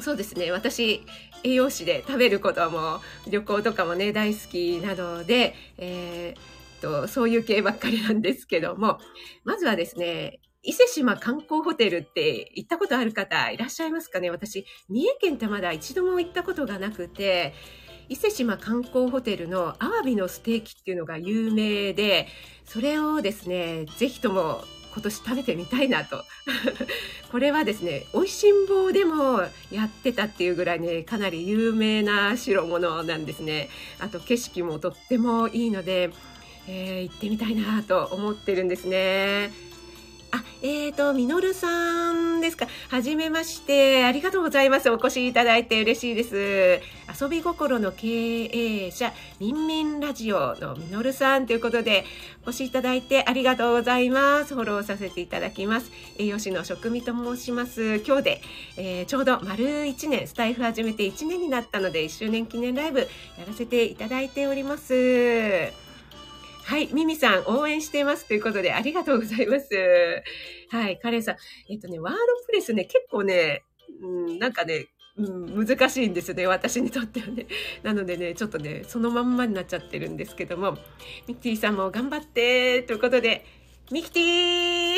[0.02, 0.52] そうですね。
[0.52, 1.02] 私、
[1.46, 9.00] 栄養士で食べることも旅行とかもね大好きなので、えー、とそういう系ばっかりなんですけども。
[9.44, 14.32] まずはですね伊勢島観光ホテルって行ったことある方いらっしゃいますかね？
[14.32, 17.54] 私三重県ってまだ一度も行ったことがなくて。
[18.08, 22.28] 伊勢島観光ホテルのアワビのステーキっていうのが有名で
[22.64, 24.64] それをですねぜひとも
[24.96, 26.24] 今年食べてみたいなと。
[27.30, 33.70] これはですね、おいしん坊でもやってたっていうぐらいね、かなり有名な代物なんですね。
[34.00, 36.12] あと景色もとってもいいので、
[36.70, 39.52] えー、行ってみたいなと思ってるんですね。
[40.36, 42.68] あ、えーと、みのるさんですか。
[42.90, 44.04] はじめまして。
[44.04, 44.90] ありがとうございます。
[44.90, 46.82] お越しいただいて嬉しいです。
[47.22, 52.04] 遊び心の経営者、みんみんラジオのみのるさんということで、
[52.46, 54.56] お越しいただいてありがとうございます。
[54.56, 55.90] フォローさせていただきます。
[56.18, 58.02] 栄養士の職味と申します。
[58.06, 58.42] 今日で、
[58.76, 63.08] えー、ちょうど丸1年、スタイフ始めて1年になったので、1周年記念ライブや
[63.48, 65.85] らせていただいております。
[66.66, 69.70] はい、ミミさん応援していますということでありがとうございます。
[70.72, 71.36] はい、カレンさん。
[71.70, 73.64] えっとね、ワードプレスね、結構ね、
[74.02, 75.22] うん、なんかね、う
[75.62, 77.46] ん、難しいんですよね、私にとってはね。
[77.84, 80.78] なのでね、ちょっとね、そのまんまになっちゃってるんですけども、
[81.28, 83.46] ミキティさんも頑張ってということで、
[83.92, 84.96] ミキティ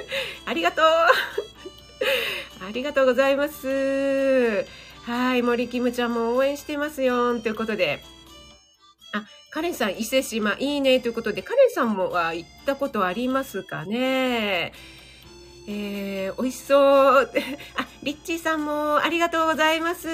[0.46, 4.64] ありがとうありがとうございます。
[5.02, 8.00] はい、森キムちゃんも応援してますよということで
[9.12, 14.72] あ、カレンさん、伊勢島いいねということで、カレンさんもは行ったことありますかね？
[15.66, 17.30] えー、美味しそう。
[17.76, 20.08] あ、リッチーさんもありがとうございます。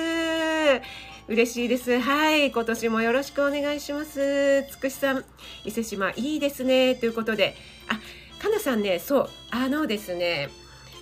[1.28, 2.00] 嬉しいです。
[2.00, 2.50] はい。
[2.50, 4.64] 今年もよろしくお願いします。
[4.70, 5.24] つくしさん、
[5.66, 6.94] 伊勢島いいですね。
[6.94, 7.56] ということで、
[7.88, 8.00] あ、
[8.42, 10.48] かなさんね、そう、あのですね、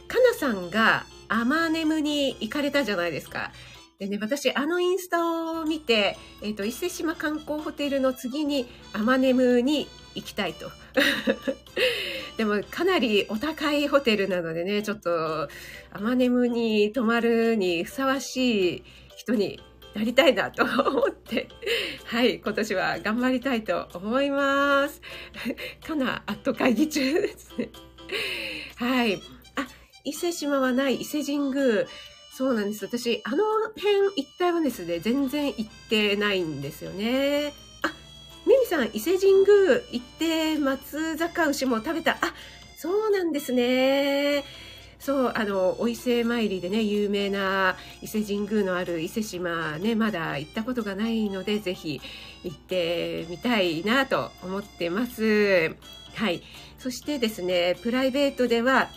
[0.09, 3.53] かなさんがアマネムに行かれたじゃないですか。
[3.99, 10.71] でね、私、あのインスタを見て、えっ、ー、と、伊勢島観光ホテルの次に、アマネムに行きたいと。
[12.37, 15.49] でも、かなりお高いホテルなのでね、ちょっと、
[15.93, 18.85] アマネムに泊まるにふさわしい
[19.17, 19.61] 人に
[19.95, 21.49] なりたいなと思って、
[22.07, 25.01] はい、今年は頑張りたいと思います。
[25.87, 27.71] かな、アット会議中ですね。
[28.75, 29.23] はい。
[29.55, 29.69] あ、
[30.03, 31.87] 伊勢島はない伊勢神宮。
[32.37, 32.85] そうなんです。
[32.85, 33.44] 私、あの
[33.77, 37.53] 辺一帯はですね、全然行ってないんですよね。
[37.83, 37.92] あ、
[38.44, 42.18] ミミさん、伊勢神宮行って松坂牛も食べた。
[42.20, 42.35] あ、
[42.77, 44.42] そうなんですね。
[44.99, 52.01] そう、あの、お伊勢参りでね、有名な伊勢神宮のある伊勢島ね、まだ行ったことがないので、ぜひ
[52.42, 55.77] 行ってみたいなと思ってます。
[56.14, 56.42] はい。
[56.81, 58.88] そしてですね、プライベートでは、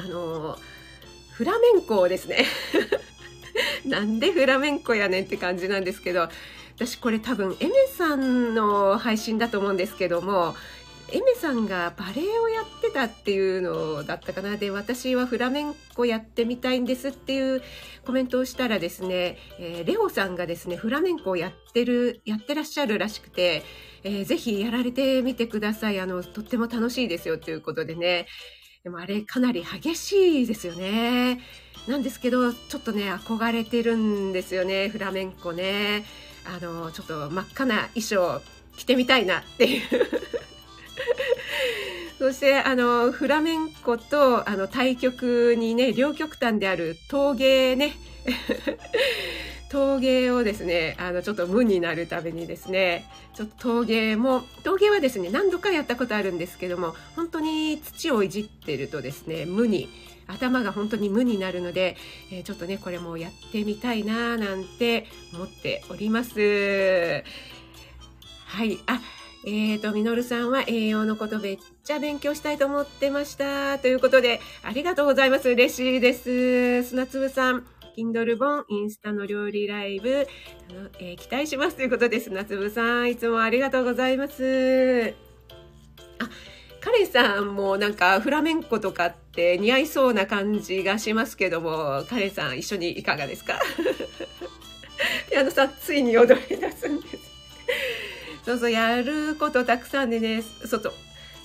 [0.00, 0.58] あの、
[1.40, 2.44] フラメンコですね。
[3.88, 6.28] なんでフラメンコやねんって感じなんですけど
[6.76, 10.54] 私これ多分エメさんの配信だと思うんですけども
[11.10, 14.58] エメさんがバレエをやってたっていうのだったかな。
[14.58, 17.62] で私はフラメンコやってみたいんですっていう
[18.04, 23.62] コメントをしたらですね、えー、レオさんがですねフラメンコをやってるやってらっしゃるらしくて、
[24.04, 25.98] えー、ぜひやられてみてください。
[26.00, 28.26] あのとっても楽しいですよということでね。
[28.82, 31.40] でもあれかなり激しいですよね。
[31.86, 36.04] なんですけど、ちょっとね、憧れてるんですよね、フラメンコね。
[36.46, 38.40] あの、ちょっと真っ赤な衣装
[38.78, 39.82] 着てみたいなっていう
[42.18, 47.94] そして、あの、フラメンコと、あの、対極にね、両極端である陶芸ね。
[49.70, 59.88] 陶芸をですね、あの、ちょっと無になるためにですね、ちょっと陶芸も、陶芸はですね、何度かやったことあるんですけども、本当に土をいじってるとですね、無に、
[60.26, 61.96] 頭が本当に無になるので、
[62.32, 67.24] えー、ちょっとね、これもやってみたいななんて思っております。
[68.46, 68.78] はい。
[68.86, 69.00] あ、
[69.46, 73.78] えーと、みのるさんは栄養のことめっちゃ勉強したいと思ってました。
[73.78, 75.48] ということで、ありがとうございます。
[75.48, 76.82] 嬉しいです。
[76.88, 77.79] 砂粒さん。
[78.00, 80.26] Kindle 本、インスタの料理ライブ、
[80.70, 82.30] あのえー、期待しますということです。
[82.30, 85.14] 夏部さん、いつもありがとうございます。
[86.18, 86.28] あ、
[86.80, 93.60] カレンさんもなんかフラメンコとかって似合いそうな感じがしますけども、カレンさん一緒にいかがですか？
[95.28, 97.18] ピアノさん、ついに踊り出すんです。
[98.46, 100.90] そうそう、やることたくさんでね、外、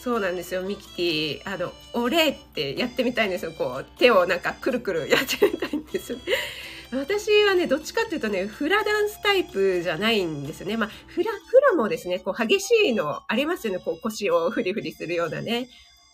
[0.05, 1.51] そうなんですよ、ミキティ。
[1.51, 3.53] あの、お礼ってやってみたいんですよ。
[3.53, 6.19] こう、手をなんかくるくるやってみたいんですよ。
[6.93, 10.77] 私はね、どっちかっていうとね、フラダンスタイプじゃないんですよね。
[10.77, 13.79] まあ、フラ、フラもですね、こう、激しいのありますよね。
[13.79, 15.69] こう、腰をフリフリするようなね。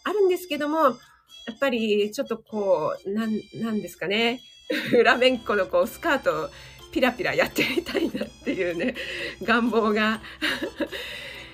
[0.06, 0.96] あるんですけども、やっ
[1.60, 4.40] ぱり、ちょっとこう、なん、なんですかね。
[4.90, 6.50] フラメンコのこう、スカート、
[6.94, 8.96] ピラピラやってみたいなっていうね、
[9.44, 10.22] 願望が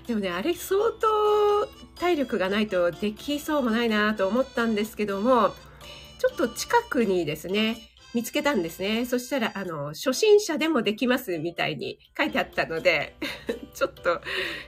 [0.07, 1.67] でもね、あれ相当
[1.99, 5.53] 体力がないとできそうもないなと思ったんですけども、
[6.19, 7.77] ちょっと近くにですね、
[8.13, 9.05] 見つけたんですね。
[9.05, 13.15] そしたら、あの、初心者でもできますみたいに書いてあったので、
[13.75, 14.21] ちょっと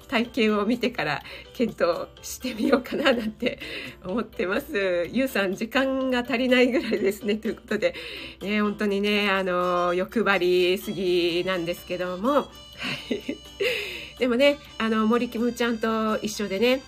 [0.09, 1.23] 体験を見てから
[1.53, 3.59] 検討してみようかななんて
[4.03, 5.09] 思ってます。
[5.11, 7.37] ゆうさん、時間が足りないぐらいですね。
[7.37, 7.95] ということで、
[8.41, 12.43] ね、本当にね、あの、欲張りすぎなんですけども、は
[13.09, 13.37] い。
[14.19, 16.81] でもね、あの、森キムちゃんと一緒でね、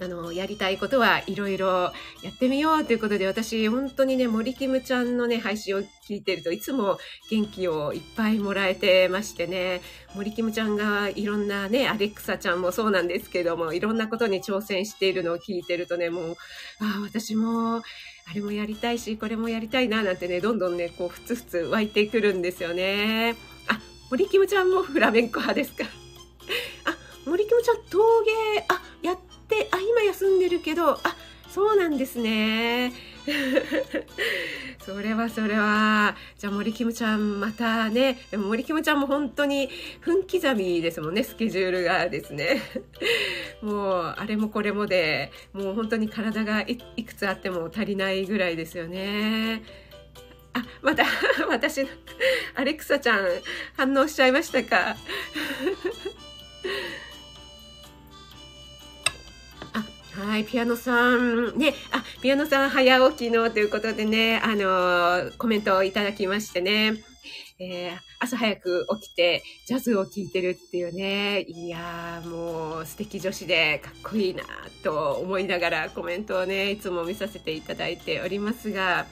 [0.00, 6.98] あの、やりたいことはいろいろやってみようということで、私、本当にね、森キムちゃんのね、配信を聞いてるといつも
[7.30, 9.80] 元気をいっぱいもらえてましてね、
[10.16, 16.36] 森キムちゃんがいろんなね、アレクサちゃんもそうなんですけども、いろんなことに挑戦しているのを聞いてるとね、もう、
[16.80, 17.82] ああ、私も、あ
[18.34, 23.36] れもやりたいし、これもやりたいな、なんてね、どんどんね、こう、ふつふつ湧いてくるんですよね。
[23.68, 23.78] あ、
[24.10, 26.01] 森キムちゃんもフラメンコ派ですか？
[26.84, 31.16] あ、森キムちゃん陶芸、あ、やって、あ、今休んでるけど、あ、
[31.48, 32.92] そうなんですね。
[34.84, 36.16] それはそれは。
[36.38, 39.68] じゃあ森キムちゃんまたね、でも森キムちゃんも本当に
[40.00, 42.62] 分刻みですもんね、スケジュールがですね。
[43.62, 49.62] もうあれもこれもで、もう本当に体がいくつあっても足りないぐらいですよね。
[50.54, 51.04] あ、また
[51.48, 51.88] 私の
[52.54, 53.28] アレクサちゃん
[53.76, 54.96] 反応しちゃいましたか
[60.14, 67.02] はい、ピアノさん、ね、あ、ピアノさん早起きのということでね、あのコメントをいただきましてね、
[67.58, 74.42] えー、朝早く起きてジャズを聴いてるっていうね、いやーもう素敵女子でかっこいいな
[74.82, 79.06] と思いながらコメントをね、いつも見させていただいておりますが、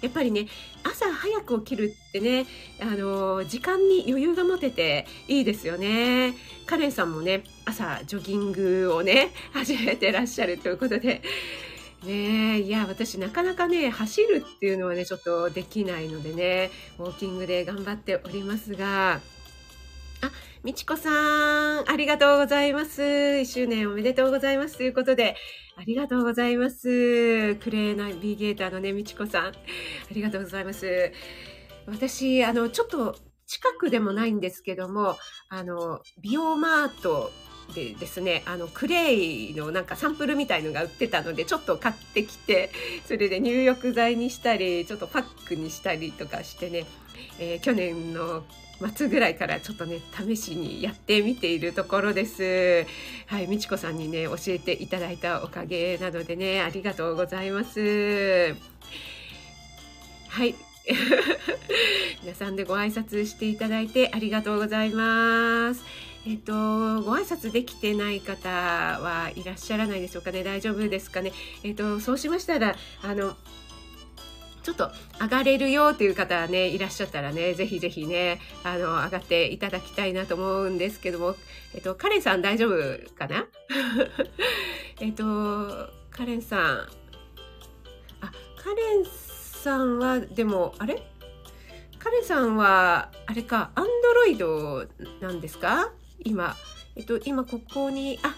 [0.00, 0.46] やっぱりね、
[0.82, 2.46] 朝早く起きるってね、
[2.80, 6.34] あの、時間に余裕が持てていいですよね。
[6.66, 11.22] カレンさんもね、朝ジョギングをね、 始めてらっしゃるということで、
[12.04, 19.20] ねいや、私なかなかね、走るっていうのはね、ちょっとできないのでね、ウォーキングで頑張っておりますが、
[20.22, 20.30] あ、
[20.62, 21.10] みちこさ
[21.82, 23.02] ん、ありがとうございます。
[23.02, 24.76] 1周年おめでとうございます。
[24.76, 25.36] ということで、
[25.78, 27.54] ありがとうございます。
[27.56, 29.46] クレーナビゲーターのね、みちこさん。
[29.48, 29.52] あ
[30.10, 31.12] りがとうございます。
[31.86, 33.14] 私、あの、ちょっと
[33.46, 35.18] 近くでもないんですけども、
[35.50, 37.30] あの、美容マート
[37.74, 42.70] でですね、あの、クレイのなんかサンプルみたいのが売ってたので、ちょっと買ってきて、
[43.04, 46.86] それで入浴剤にしたり、ちょっとパックにしたりとかしてね、
[47.38, 48.44] えー、去年の
[48.94, 52.86] 末ぐらいからちょっとね、試しにやってみているところです。
[53.26, 58.54] はい、みちこさんにね、教えていただいたおかげなのでね、ありがとうございます。
[60.28, 60.54] はい。
[62.22, 65.82] 皆さんでご挨拶していただいてありがとうございます。
[66.28, 66.52] えっと、
[67.02, 70.42] ご挨拶できてない方はいらっしゃらないでしょうかね。
[70.42, 71.32] 大丈夫ですかね。
[71.62, 73.36] えっと、そうしましたら、あの、
[74.66, 74.90] ちょっと
[75.20, 81.36] 上がれるよという方ね、いらっしゃったらね、ぜひぜひね、あの、上がっていただきたいなと思うんですけども、
[81.72, 83.46] えっと、カレンさん大丈夫かな？
[85.00, 86.60] えっと、カレンさん、
[88.22, 91.00] あ、カレンさんは、でも、あれ？
[92.00, 94.84] カレンさんは、あれか、アンドロイド
[95.20, 95.92] なんですか？
[96.24, 96.56] 今。
[96.96, 98.34] えっと、今ここに、あ、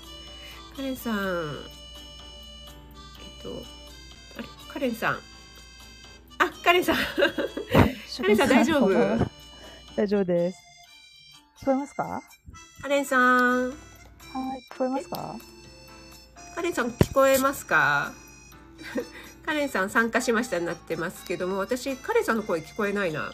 [0.77, 1.57] カレンさん、
[3.19, 3.63] えっと、
[4.37, 4.49] あれ？
[4.71, 5.19] カレンさん。
[6.39, 6.97] あ、カレンさん。
[6.97, 9.29] カレンさん大丈夫？
[9.97, 10.59] 大丈夫です。
[11.63, 12.03] 聞こえますか？
[12.05, 12.23] は
[12.83, 13.17] カレンさ
[13.67, 13.71] ん。
[13.71, 13.73] い、
[14.73, 15.37] 聞こえますか？
[16.55, 18.13] カレンさん聞こえますか？
[19.45, 23.33] カレンさん参加しましたになってますけども、私、カレンさんの声聞こえないな。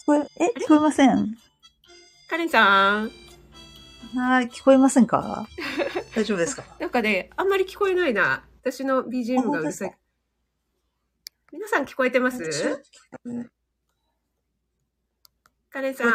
[0.00, 1.36] 聞こえ、え、聞こえません
[2.28, 3.10] カレンさん。
[4.16, 5.46] はい、聞こえませんか？
[6.16, 6.64] 大丈夫ですか？
[6.80, 8.42] なんかね、あんまり聞こえないな。
[8.62, 9.94] 私の BGM がうるさい。
[11.52, 12.82] 皆さん聞こえてます？
[15.70, 16.08] カレンさん。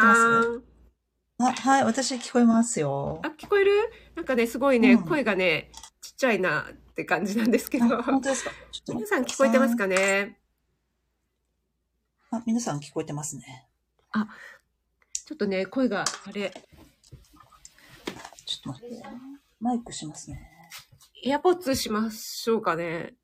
[1.40, 3.28] あはい、私聞こえますよあ、。
[3.28, 3.70] 聞こえる？
[4.16, 5.70] なんかね、すごいね、うん声がね、
[6.02, 7.84] ちっちゃいなって感じなんですけど。
[8.00, 8.50] あ本当ですか？
[8.88, 10.40] 皆さん聞こえてますかね？
[12.32, 13.68] あ、皆さん聞こえてますね。
[15.24, 16.50] ちょっとね、声が、あれ、
[18.44, 19.04] ちょっと待って。
[19.60, 20.50] マイクしますね。
[21.22, 23.14] エアポッツしましょうかね。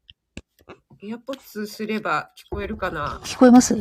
[1.07, 3.21] エアポッツすれば聞こえるかな？
[3.25, 3.77] 聞こえます？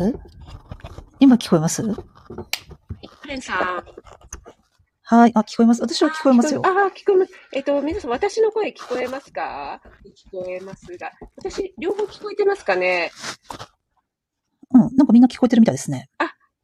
[1.21, 1.81] 今聞こえます？
[1.81, 1.95] カ
[3.27, 3.83] レンさん。
[5.03, 5.81] はい、あ、聞こえます。
[5.81, 6.67] 私は聞こえますよあ。
[6.67, 7.31] あ、聞こえます。
[7.53, 9.79] えっと、皆さん、私の声聞こえますか？
[10.05, 11.13] 聞こえますが。
[11.37, 13.09] 私、両方聞こえてますかね？
[14.73, 16.09] うん、なんかみんな聞こえてるみたいですね。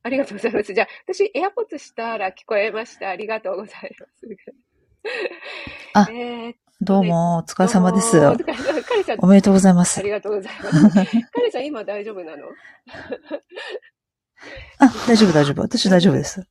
[0.04, 0.74] ありがとうございます。
[0.74, 3.12] じゃあ、私、エアポッツしたら聞こえました。
[3.12, 4.12] ありがとうございます。
[5.94, 8.18] あえーどうも、お疲れ様です。
[9.18, 10.04] おめでとうございますあ。
[10.04, 10.90] りがとうございます。
[11.30, 12.46] カレンさん、今大丈夫なの？
[14.80, 15.62] あ、大丈夫、大丈夫。
[15.62, 16.42] 私大丈夫です。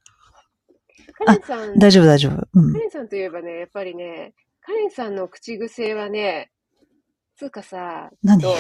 [1.15, 2.47] カレンさん、大丈夫、大丈夫。
[2.53, 2.79] うんカ。
[2.79, 6.51] レンさんといえばね、やっぱりね、カレンさんの口癖はね、
[7.37, 8.43] つうかさ、何？
[8.43, 8.55] と、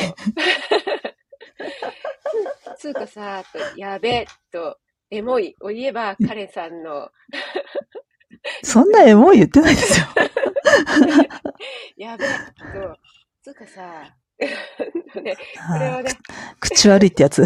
[2.79, 4.79] つ つうかさ、と、やべ、と、
[5.11, 7.11] エモいを言えば、カレンさんの、
[8.63, 10.07] そんなエモい言ってないですよ。
[11.97, 12.31] やべ、と、
[13.43, 15.37] つうかさ、ね、
[15.69, 16.11] これはね、
[16.61, 17.45] 口悪いってやつ。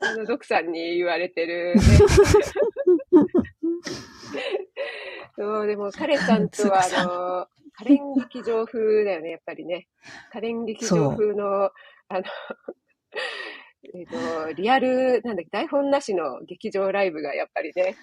[0.00, 1.82] あの、ドクさんに言われてる、ね。
[5.36, 9.86] そう、でも、カレンさんとは、あの、 カレン劇場風だよね、やっぱりね。
[10.32, 11.70] カレン劇場風の、
[12.08, 12.24] あの、
[13.94, 17.96] えっ、と、リアル、なんだっけ、台本なしの劇場ライブがやっぱりね、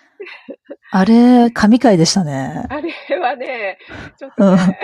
[0.91, 2.65] あれ、神回でしたね。
[2.69, 3.77] あれはね、
[4.17, 4.79] ちょっとね、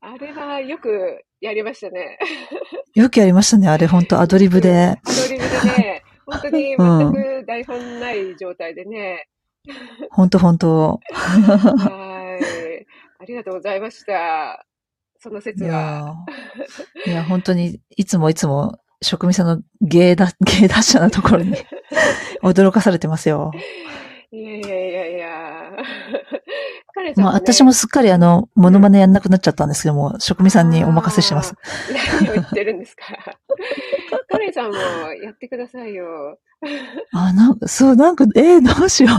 [0.00, 2.18] あれはよくやりましたね。
[2.94, 3.68] よくやりましたね。
[3.68, 4.72] あれ、本当アドリブで。
[4.72, 9.28] アドリブでね、本当に 全く台本ない状態でね、
[10.10, 12.86] 本当本当 はい。
[13.20, 14.66] ありがとうございました。
[15.22, 15.70] そのい説は。
[15.70, 21.54] やーいや、本当に、いつもいつも、職味さんの芸だ、 芸達者なところに
[22.42, 23.52] 驚かされてますよ。
[24.32, 25.72] いやいやいやいや。
[26.92, 31.54] カレンさんまあ、ね私もすっかりあの、モノマネやんなくなっちゃったんですけども、職味さんにお任せしてます。
[32.20, 33.04] 何を言ってるんですか。
[34.28, 34.76] カレンさんも
[35.22, 36.38] やってくださいよ。
[37.12, 39.10] あ、なんか、そう、なんか、えー、どうしよ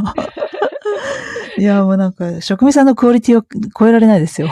[1.57, 1.61] う。
[1.61, 3.43] いや、もうなんか、職味さんのクオリティを
[3.78, 4.49] 超えられないですよ。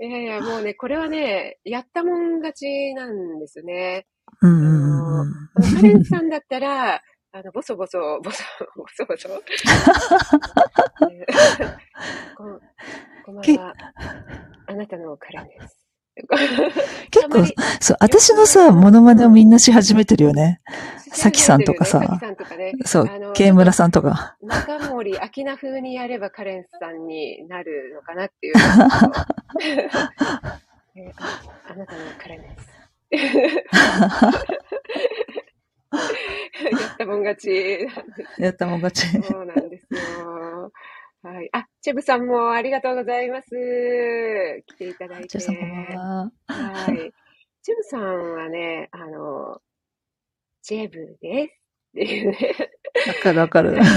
[0.00, 4.06] いやいや、もうね、これはね、やったもん勝ちなんですね。
[4.42, 5.32] うんうんうん
[5.76, 7.00] カレンさんだったら、
[7.38, 8.42] あの、ボソボソ、ボソ、
[8.76, 9.28] ボソボソ。
[11.10, 11.26] ね
[12.34, 12.44] こ
[13.32, 13.74] んばんは。
[14.68, 15.86] あなたのカレンです。
[17.10, 17.44] 結構
[17.78, 20.62] そう、私のさ、モノマネをみんなし始めてるよね。
[21.12, 22.72] さきさんとかさかね。
[22.86, 24.38] そうあの、慶村さんとか。
[24.40, 28.54] 中森明菜風にやればカレンさんになるのかなっていう。
[30.96, 32.70] えああなたのカレンです。
[36.70, 37.48] やったもん勝ち。
[38.38, 39.06] やったもん勝ち。
[39.22, 40.72] そうなんですよ。
[41.22, 41.48] はい。
[41.52, 43.50] あ、チェブさんもありがとうございます。
[44.66, 45.28] 来ていただいて。
[45.28, 46.30] ちょさんこんばんは。
[46.46, 47.12] はい。
[47.62, 49.60] チェブさんはね、あの、
[50.62, 51.54] チェブです。
[51.54, 51.56] っ
[51.94, 52.38] ていうね。
[53.06, 53.76] わかるわかる。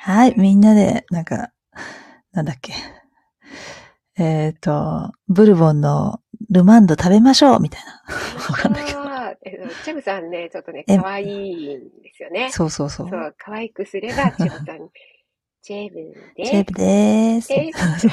[0.00, 1.52] はい、みんなで、なんか、
[2.32, 2.72] なんだっけ。
[4.18, 6.20] えっ、と、ブルボンの
[6.50, 8.02] ルマンド食べましょうみたいな。
[8.50, 9.07] わかんないけど。
[9.84, 12.50] チェブさんね、ちょっとね、え可愛いんですよね。
[12.50, 13.08] そうそうそう。
[13.08, 14.90] そう、可愛くすれば、 チェブさん、
[15.62, 15.94] チェブ
[16.36, 16.50] です。
[16.50, 17.48] チェープでーす。
[17.48, 18.08] です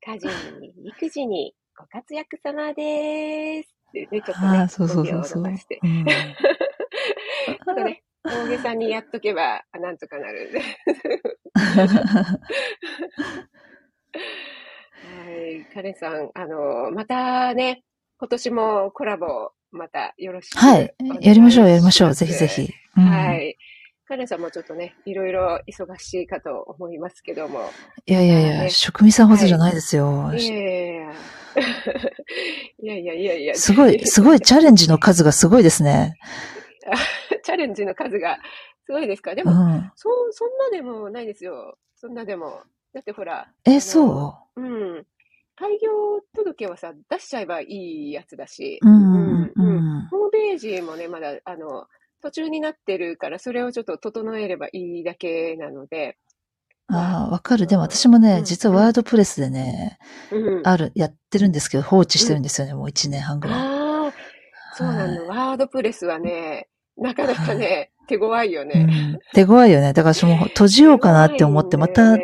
[0.00, 0.28] 家事
[0.60, 3.76] に、育児に、ご活躍様です。
[3.88, 5.42] ってね、ちょっとねそうそうそうそう。
[5.42, 5.80] 語尾を伸ばして。
[5.82, 6.04] うん
[7.60, 10.50] あとね、大げさにやっとけば、あなんとかなる。
[11.54, 11.60] は
[15.06, 15.64] はい。
[15.72, 17.84] カレンさん、あの、またね、
[18.18, 20.94] 今年もコラボ、またよろしくはい。
[21.20, 22.14] やりましょう、やりましょう。
[22.14, 22.68] ぜひぜひ。
[22.96, 23.56] うんはい。
[24.08, 27.68] カレンさんもちょっとね、いろいろ忙しいかと思いますけども。
[28.06, 30.32] いやいやいや、ね職味さんほどじゃないですよ。
[30.32, 31.12] いやいやいや。
[32.78, 33.54] いやいやいやいや。
[33.56, 36.18] すごい、すごいチャレンジの数がすごいですね。
[37.42, 38.38] チャレンジの数が
[38.86, 39.34] すごいですか？
[39.34, 39.92] でも、うん。
[39.96, 41.76] そ、そんなでもないですよ。
[41.96, 42.62] そんなでも。
[42.94, 43.48] だってほら。
[43.64, 44.60] え、うそう？
[44.60, 45.06] うん。
[45.56, 48.78] 開業届はさ、出しちゃえばいいやつだし。
[48.82, 49.52] うん。
[50.10, 51.86] ホームページもね、まだ、あの、
[52.22, 56.18] 途中になってるから、それをちょっと整えればいいだけなので。
[56.88, 57.66] ああ、わかる。
[57.66, 59.98] でも私もうんね、実はワードプレスでね、
[60.30, 60.66] うん。
[60.66, 63.58] ある、やってるんですけど、放置してるんですよね、もう1年半ぐらい。
[63.58, 64.12] ああ、
[64.74, 65.26] そうなの。
[65.26, 68.84] ワードプレスはね、なかなかね、手強いようね。
[68.84, 69.18] ん。
[69.34, 69.92] 手強いよね。
[69.92, 72.16] だから私も閉じようかなって思って、また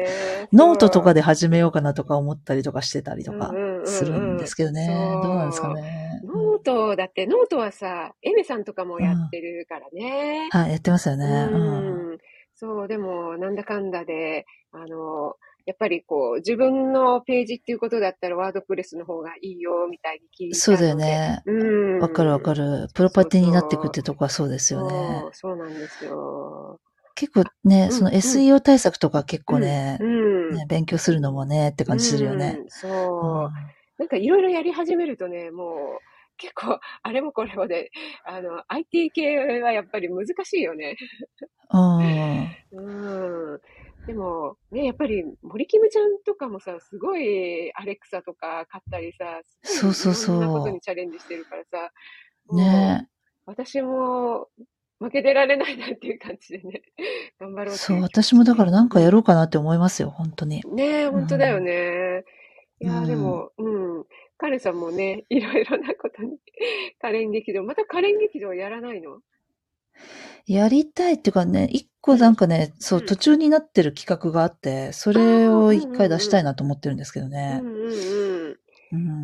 [0.53, 3.53] ノートとかでで始めようかなとか思ったりとかしてたりとか
[3.85, 4.87] するんですけどね。
[4.87, 6.20] そうどうなんですかね。
[6.25, 10.49] note、だってノートはさ、エメさんとかもやってるからね。
[10.51, 11.49] あ、やってますよね。
[11.51, 12.11] うん。
[12.11, 12.18] うん
[12.55, 20.55] そう、でも、なんだかんだで、あの、やっぱりこう、自分のページっていうことだったら、 WordPress の方がいいよ、みたいに聞いたので。
[20.55, 20.95] そうだよ。
[20.95, 21.43] ね。
[21.47, 21.91] うん。
[22.03, 22.55] わかるわかる。
[22.55, 22.89] る。
[22.95, 25.53] プロパティになっていくってとこはそうですよねそ。
[25.55, 26.81] う、なんですよ。
[27.15, 30.53] 結構ね、うんその SEO 対策とか結構ねう、ん。
[30.55, 32.67] ね勉強するのもねって感じするよねう。
[32.67, 33.53] んそう。
[33.99, 36.01] なんかいろいろやり始めるとね、もう
[36.39, 37.91] 結構あれもこれもで、
[38.25, 40.97] あの、IT 系はやっぱり難しいよね。
[41.71, 42.57] うん。
[42.73, 43.61] うん。
[44.07, 51.93] でも、ね、やっぱり森キムちゃんとかもさ、すごいアレクサとか買ったりさ、そうそうそういろんなことにチャレンジしてるからさ、
[52.53, 53.09] ね
[53.47, 54.49] 私も
[54.99, 56.83] 負けてられないなっていう感じでね、
[57.39, 60.63] 頑張ろうそう、私もだからなんかやろうかなって思いますよ、本当に。
[60.73, 62.25] ねえ、本当だよね。
[62.81, 64.05] いやー、うんでも、うん。
[64.37, 66.39] カレンさんもね、いろいろなことに、
[67.01, 69.21] カレン劇場、またカレン劇場やらないの？
[70.47, 77.61] やりたいっていうかね、一個なんかね、そうう、ん途中になってる企画があって、それを一回出したいなと思ってるんですけどうねん。
[77.61, 77.93] うんうん。
[78.49, 78.57] うん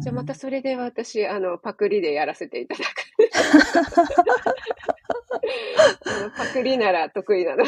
[0.00, 2.86] じゃあまたそれで私、あの、パクリでやらせていただく。
[6.06, 7.64] あのパクリなら得意なの。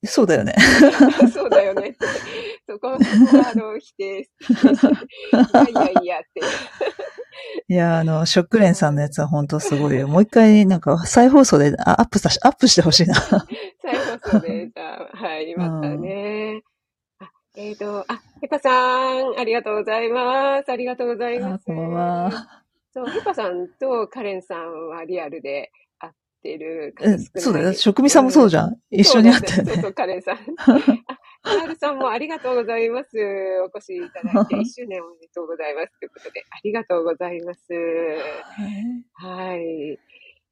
[0.06, 0.54] そうだよね。
[1.32, 2.06] そうだよねって。
[2.68, 4.24] そこ、そこは、あの、否定、い
[5.74, 6.40] やいやいやって。
[7.68, 10.06] いや、あの、ショックレンさんのやつは本当すごいよ。
[10.06, 13.14] もう一回、なんか、再放送であアップさし、アップしてほしいな。
[13.14, 13.38] 再
[14.22, 16.62] 放送で、じゃあ、はい、またね。
[17.18, 20.70] あ、えっ、と、あ、ヘパさん、ありがとうございます。
[20.70, 21.62] ありがとうございます。
[21.62, 22.64] あこんばんは。
[22.94, 25.87] そう、ヘパさんとカレンさんはリアルで会
[26.38, 27.30] ってる方うん少。
[27.36, 27.72] そうだよ。
[27.74, 28.76] 職味さんもそうじゃん。
[28.90, 29.72] 一緒に会ったよね。
[29.74, 30.36] そうそうカレンさん。
[30.38, 30.78] あ、
[31.42, 33.16] カールさんもありがとうございます。
[33.62, 35.98] お越しいただいて、 1周年おめでとうございます。
[35.98, 37.72] ということで、ありがとうございます。
[39.14, 39.98] はい。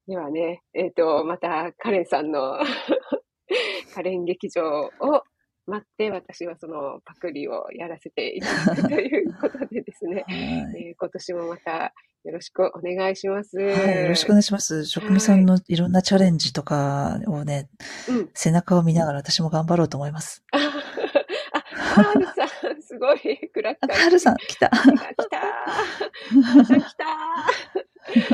[0.06, 2.60] ではね、えっ、と、また、カレンさんの
[3.94, 5.22] カレン劇場を
[5.66, 11.92] 待って、私はそのパクリをやらせていただくということでですね、はいえー今年もまた
[12.26, 13.56] よろしくお願いします。
[13.56, 14.84] はい、よろしくお願いします。
[14.84, 17.68] 職味さんのいろんなチャレンジとかをね、
[18.08, 18.30] うん。
[18.34, 20.42] 背中を見ながら私も頑張ろうと思います。
[20.50, 20.58] あ、
[21.94, 24.00] あカールさん、すごい、クラッカあ、ー。
[24.00, 24.70] カールさん、来た。
[24.70, 27.04] 来たー来た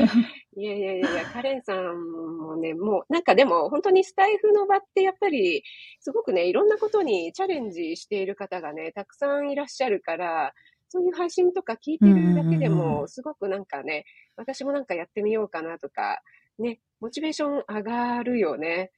[0.01, 5.63] ーいやいやいやいや、カレンさんもね、もう、なんかでも、本当にスタイフの場ってやっぱり、
[5.99, 10.53] すごくね、いろんなことにチャレンジしている方がね、たくさんいらっしゃるから、
[10.93, 16.21] そういう配信とか聞いてるだけでも、すごくなんかね、私もなんかやってみようかなとか、
[16.59, 18.91] ね、モチベーション上がるよね。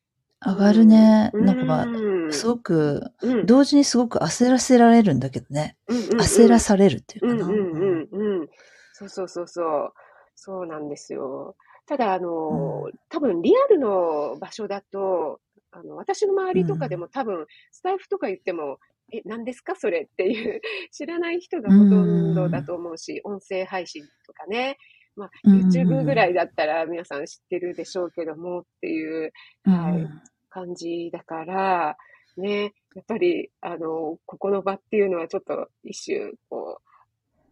[0.46, 1.32] 上がるね。
[1.34, 5.78] うんなんかまうんあ、すごく、うん同時にすごく焦らせられるんだけどね。
[5.88, 7.46] うんうんうん焦らされるっていうかな。
[7.46, 8.50] うんうんうんうん。
[8.92, 9.94] そうそうそうそう。
[10.36, 11.56] そうなんですよ。
[11.86, 15.40] ただ、あの、多分リアルの場所だと、
[15.72, 18.80] あの、私の周りとかでも多分、スタイフとか言っても、
[19.14, 19.76] え、何ですか？
[19.76, 24.78] それっていう、 知らない人がほとんどだと思うし、音声配信とかね。
[25.16, 29.32] まあ、YouTube ぐらいだったら皆さん知ってるでしょうけどもっていう、
[29.64, 31.98] はいうん感じだから、
[32.38, 36.84] ね、やっぱり、あの、ここの場っていうのはちょっと一種、こう、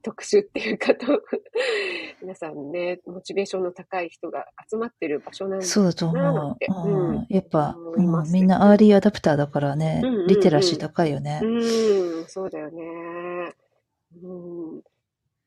[0.03, 1.23] 特殊っていうかと、
[2.21, 6.87] 皆さんね、モチベーションの高い人が集まってる場所なんですそうだとな思う。
[6.87, 11.39] うんうんやっぱ、うんみんなアーリーアダプターだからねうんうんうん、リテラシー高いよね。
[11.41, 13.53] うん、そうだよね。
[14.21, 14.81] うん。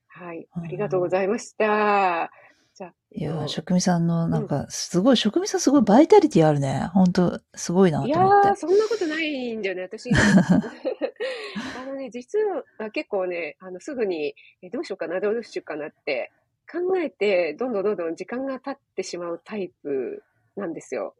[0.08, 2.30] はい、うんありがとうございました。
[2.76, 2.94] じゃあ。
[3.10, 6.90] いや職味さんの、なんか、すごい、職味さんすごいバイタリティあるね。
[6.92, 8.54] 本当すごいなといや思ってー、。
[8.56, 10.10] そんなことないんだよね、私。
[10.12, 12.38] あのね、実
[12.78, 16.32] は結構ね、あの、すぐに、えどうしようかな、どうしようかなって
[16.70, 20.22] 考えて、どんどんどんどん時間が経ってしまうタイプ
[20.54, 21.14] なんですよ。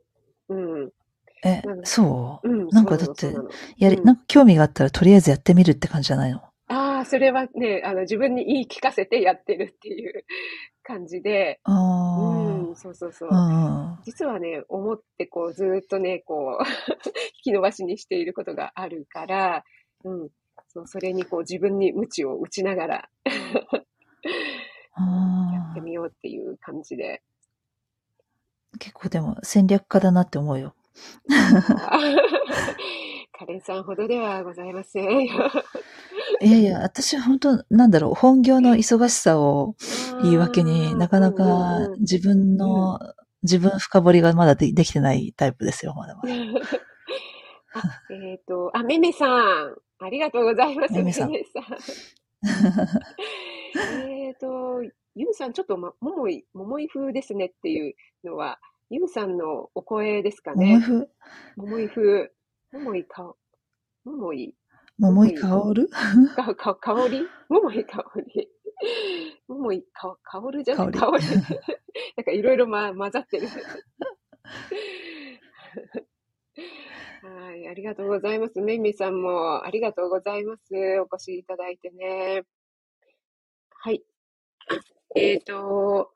[0.50, 0.90] うん。
[1.44, 2.48] えそう？
[2.48, 2.68] うん。
[2.68, 3.34] なんかだって
[3.78, 6.42] やり、うんなんか興味があったらとりあえずやってみるって感じじゃないの？
[6.68, 10.24] ああ、それはね、あの、自分に言い聞かせてやってるっていう
[10.86, 13.30] 感じで、あうん、そうそうそう。
[14.04, 16.62] 実はね、思ってこう、ずーっとね、こう、
[17.44, 19.64] 引き伸ばしにしていることがあるから、
[20.04, 20.28] うん。
[20.68, 23.32] そう、それにこう、自分に鞭を打ちながらや
[24.94, 27.22] あってみようっていう感じで。
[28.76, 30.74] ー結構でも戦略家だなって思うよ。
[33.38, 35.26] カレンさんほどではございません。
[35.26, 35.30] い
[36.40, 39.76] やいや、私は本当なんだろう、本業の忙しさを
[40.22, 42.98] 言い訳になかなかうんうんうん自分の、
[43.42, 46.34] 自分深掘りがまだでできてないタイプですよ、まだまだ。
[47.74, 50.94] あえっ、と、あ、めめさん、ありがとうございます。
[50.94, 51.64] めめさんめめさん
[54.08, 54.82] えっと、
[55.14, 58.58] ゆうさん、ちょっと、ま、ももい、ももい風ですねっていうのは、
[58.88, 60.78] ゆうさんのお声ですかね。
[61.56, 62.06] ももい風。
[62.06, 62.35] ももいか、
[64.04, 64.54] ももい、
[64.98, 65.88] 桃井香る？
[66.34, 67.20] か、か、香り？
[67.48, 68.04] ももい香
[68.34, 68.48] り。
[69.48, 70.90] ももいか、香るじゃない？
[70.92, 71.24] 香香り。
[72.16, 73.48] なんかいろいろま、混ざってる。
[77.22, 78.60] はい、ありがとうございます。
[78.60, 80.62] めいめいさんもありがとうございます。
[81.00, 82.42] お越しいただいてね。
[83.70, 84.02] はい。
[85.16, 86.10] えっ、と、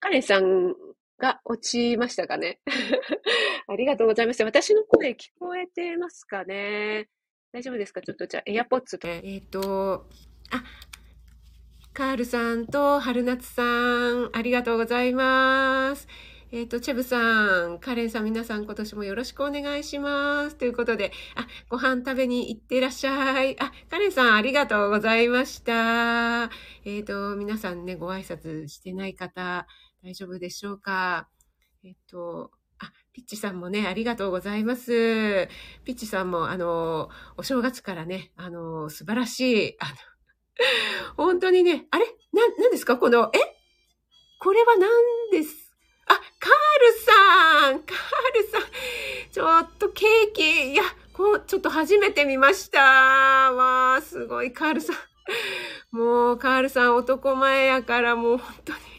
[0.00, 0.74] カレンさん
[1.18, 2.60] が落ちましたかね。
[3.68, 4.42] ありがとうございます。
[4.44, 7.08] 私の声聞こえてますかね
[7.52, 8.02] 大丈夫ですか？
[8.02, 9.22] ちょっとじゃあ、エアポッツで。
[9.24, 10.06] えっ、と、
[10.50, 10.62] あ、
[11.92, 16.06] カールさんと春夏さん、ありがとうございます。
[16.52, 20.56] えっ、と、チェブさん、カレンさん、皆さん、今年もよろしくお願いします。
[20.56, 23.56] ということで、あ、ご飯食べに行ってらっしゃい。
[23.58, 26.50] あ、カレンさん、ありがとうございました。
[26.84, 29.66] えっ、と、皆さんね、ご挨拶してない方、
[30.06, 31.26] 大丈夫でしょうか？
[31.84, 35.48] えっ、と、あ、ピッチさんもね、ありがとうございます。
[35.84, 39.94] ピッチさんも、あの、お正月からね、あの、素晴らしい、あの、
[41.24, 42.06] 本当にね、あれ？
[42.32, 42.98] な、何ですか？
[42.98, 43.38] この、え？
[44.38, 44.88] これは何
[45.32, 45.74] です？
[46.06, 47.98] あ、カールさんカー
[48.44, 48.62] ルさん
[49.32, 50.84] ちょっとケーキ、いや、
[51.14, 52.80] こう、ちょっと初めて見ました。
[52.80, 54.96] わあ、すごい、カールさん。
[55.90, 58.95] もう、カールさん男前やから、もう本当に。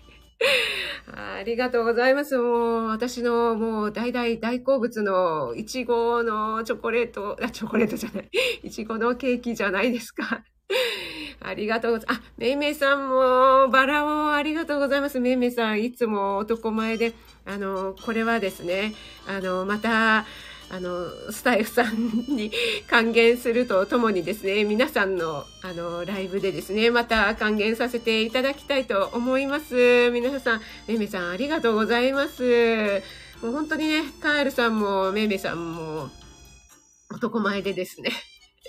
[1.14, 2.38] ありがとうございます。
[2.38, 8.30] もう、私のもう大大大好物のいちごのチョコレート、あ、チョコレートじゃない。
[8.64, 10.44] いちごのケーキじゃないですか。
[11.40, 12.20] ありがとうございます。
[12.20, 15.20] あ、めいめいさんも、バラをありがとうございます。
[15.20, 17.14] めいめいさん、いつも男前で、
[17.46, 18.94] あの、これはですね、
[19.28, 20.26] あの、また、
[20.70, 22.52] あの、スタイフさんに
[22.90, 30.12] 還元するとともにですね、皆さんの、あの、ライブでですね、また還元させていただきたいと思います。
[30.12, 33.02] 皆さん、めめさん、ありがとうございます。
[33.42, 36.10] もう本当にね、カールさんも、めめさんも、
[37.14, 38.12] 男前でですね。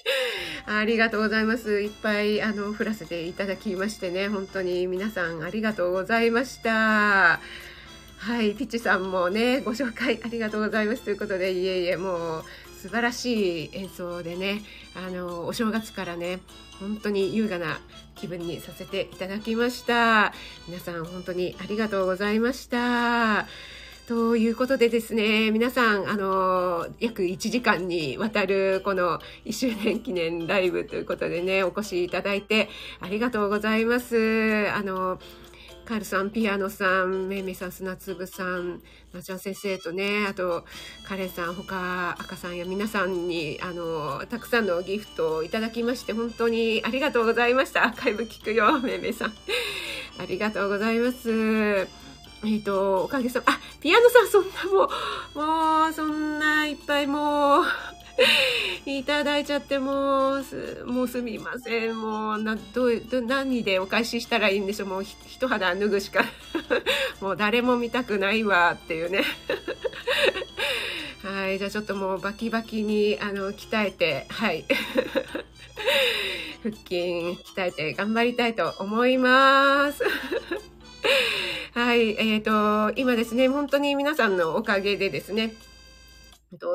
[0.67, 1.81] ありがとうございます。
[1.81, 7.41] いっぱい、あの、振らせていただきましてね、本当に皆さんありがとうございました。
[8.19, 12.45] はい、ピッチさんもね、ご紹介ありがとうございますということで、いえいえ、もう、
[12.77, 14.63] 素晴らしい演奏でね、
[14.97, 16.41] あの、お正月からね、
[16.81, 17.79] 本当に優雅な
[18.17, 20.33] 気分にさせていただきました。
[20.67, 23.47] 皆さん本当にありがとうございました。
[24.09, 32.69] ということでですね、皆さん、あの、約1時間にわたるこの1周年記念ライブということでね、お越しいただいて
[33.01, 34.69] ありがとうございます。
[34.75, 35.21] あの、
[35.89, 38.83] カールさん、ピアノさん、めいめいさん、砂粒さん、
[39.15, 40.67] なちゃん先生とね、あと、
[41.07, 47.87] カレンさん、他、赤さんや皆さんに、あの、たくさんのギフトをいただきまして、本当にありがとうございました。
[47.87, 49.33] アーカイブ聞くよ、めいめいさん。
[50.19, 51.89] ありがとうございます。
[52.45, 54.91] えっ、と、おかげさま、あ、ピアノさん、そんなも
[55.35, 57.65] う、もう、そんないっぱいもう、
[58.87, 62.01] いただいちゃってもうす、もうすみません。
[62.01, 64.89] もう、な、ど、ど、何でお返ししたらいいんでしょう。
[64.89, 66.25] もうひ、一肌脱ぐしか、
[67.21, 69.23] もう誰も見たくないわっていうね。
[71.23, 71.59] はい。
[71.59, 74.65] じゃあちょっともうバキバキに、あの、鍛えて、はい。
[76.63, 76.97] 腹筋
[77.55, 80.03] 鍛えて頑張りたいと思います。
[81.75, 82.17] はい。
[82.19, 85.55] えっ、と、今ですね、本当に皆さんのおかげでですね、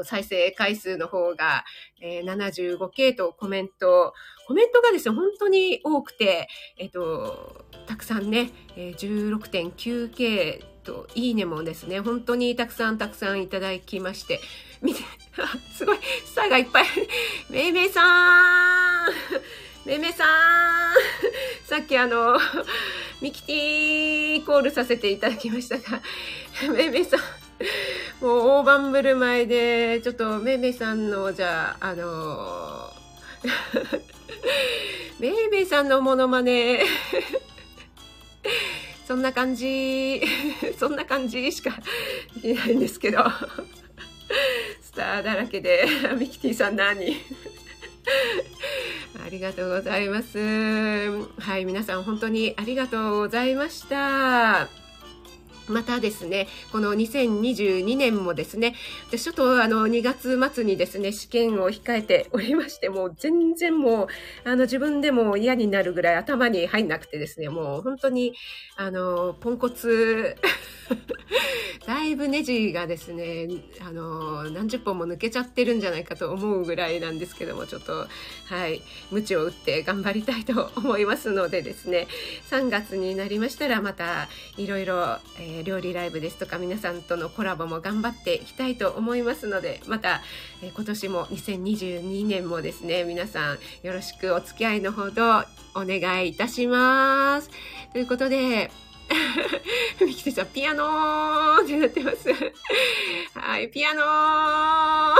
[0.03, 1.65] 再生回数の方が、
[2.01, 4.13] えー 75K とコメント、
[4.47, 6.47] コメントがですね、本当に多くて、
[6.77, 14.39] えっと、たくさんね、えー、16.9K といいねもですね、本当にたくさんたくさんいただきまして、
[14.81, 15.01] 見て、
[15.75, 16.85] すごい、スターがいっぱい。
[17.49, 19.41] めいめいさーん
[19.85, 20.27] めいめいさん
[21.65, 22.37] さっきあの、
[23.21, 26.01] ミキティコールさせていただきましたが、
[26.73, 27.19] めいめいさん、
[28.23, 32.89] もう大盤振る舞いで、ちょっとめいめいさんの、じゃあ、あの
[35.19, 36.85] めいめいさんのモノマネ
[39.05, 40.21] そんな感じ、
[40.79, 41.71] そんな感じしか
[42.41, 43.25] できないんですけど、
[44.81, 45.85] スターだらけで、
[46.17, 47.17] ミキティさん何
[49.21, 50.39] ありがとうございます。
[51.39, 54.82] はい、皆さん本当にありがとうございました。
[55.67, 58.75] またですね、この2022年もですね、
[59.07, 64.07] 私ちょっとあの2月末にですね、試験を控えておりまして、もう全然もう、
[64.43, 68.33] あの自分でも嫌になるぐらい頭に入んなくてですね、もう本当に、
[68.75, 70.35] あの、ポンコツ
[71.85, 73.47] だいぶネジがですね、
[73.81, 78.07] あの、何十本も抜けちゃってるんじゃないかと思うぐらいなんですけども、ちょっと、
[78.45, 82.07] はい、鞭を打って頑張りたいと思いますのでですね、
[82.49, 90.21] 3月になりましたらまたいろいろ、えー、料理ライブですとか皆さんとのコラボも頑張っていきたいと思いますので、また、
[90.61, 95.39] えー、今年も2022年もですね、皆さんよろしくお付き合いのほど
[95.75, 97.49] お願いいたします。
[97.91, 98.71] ということで、
[100.01, 102.29] ミキティさん、ピアノーってなってます。
[103.33, 104.03] はい、ピアノー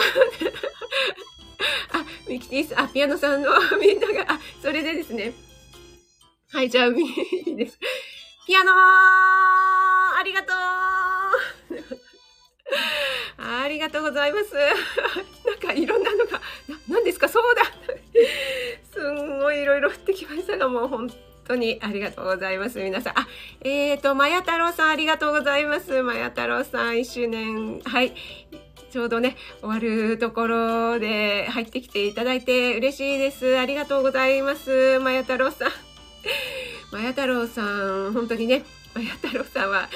[1.93, 5.33] あ、ミキティさん、あ、ピアノさんのみんなが、あ、それでですね。
[6.51, 7.79] はい、じゃあ、いいです。
[8.45, 10.55] ピアノーありがとう
[13.63, 14.53] ありがとうございます。
[15.47, 16.41] なんかいろんなのが、
[16.89, 17.29] 何ですか？
[17.29, 17.63] そうだ
[18.93, 21.09] すんごいいろいろ降ってきましたが、もう本
[21.47, 22.79] 当にありがとうございます。
[22.79, 23.19] 皆さん。
[23.19, 23.27] あ、
[23.61, 26.01] えっ、ー、と、まや太郎さんありがとうございます。
[26.03, 28.13] まや太郎さん1周年、はい。
[28.91, 33.57] ちょうどね、終わるところで入ってきていただいて嬉しいです。
[33.57, 34.99] ありがとうございます。
[34.99, 35.71] まや太郎さん。
[36.93, 38.63] まや太郎さん、本当にね、
[38.93, 39.89] まや太郎さんは、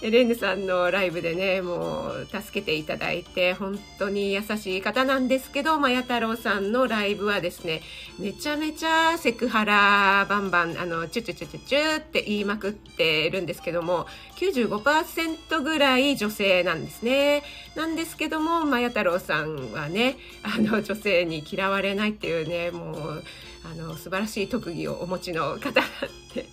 [0.00, 7.80] レンヌさんのライブでね、もう助けていただいて、本当に優しい方なんですけど、まや太郎さんのライブはですね、
[8.20, 17.42] めちゃめちゃセクハラバンバン、あの、チュチュチュチュチュって言いまくってるんですけども、95%ぐらい女性なんですね。
[17.74, 23.24] なんですけども、まや太郎さんはね、あの、女性に嫌われないっていうね、もう、
[23.64, 25.90] あの、素晴らしい特技をお持ちの方なん
[26.34, 26.46] で。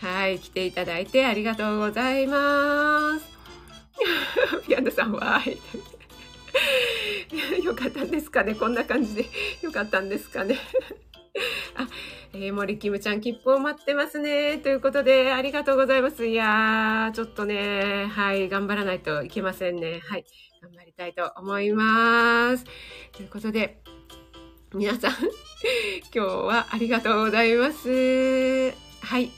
[0.00, 3.38] はい、来ていただいてありがとうございます。
[4.66, 5.42] ピアノさんは、
[7.62, 9.26] よかったんですかねこんな感じで
[9.62, 10.58] よかったんですかね
[11.74, 11.86] あ、
[12.32, 14.58] えー、森キムちゃん、切符を待ってますね。
[14.58, 16.26] ということで、ありがとうございます。
[16.26, 20.00] いやー、ちょっとね、はい、頑張らないといけませんね。
[20.04, 20.24] はい、
[20.60, 22.64] 頑張りたいと思います。
[23.12, 23.80] ということで、
[24.72, 25.12] 皆さん、
[26.14, 28.70] 今日はありがとうございます。
[29.00, 29.32] はい。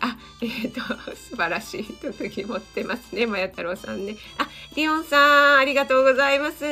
[0.00, 0.80] あ、えっ、ー、と、
[1.16, 3.24] 素晴らしい特技持ってますね。
[3.24, 4.16] まや太郎さんね。
[4.36, 6.62] あ、リオンさん、ありがとうございます。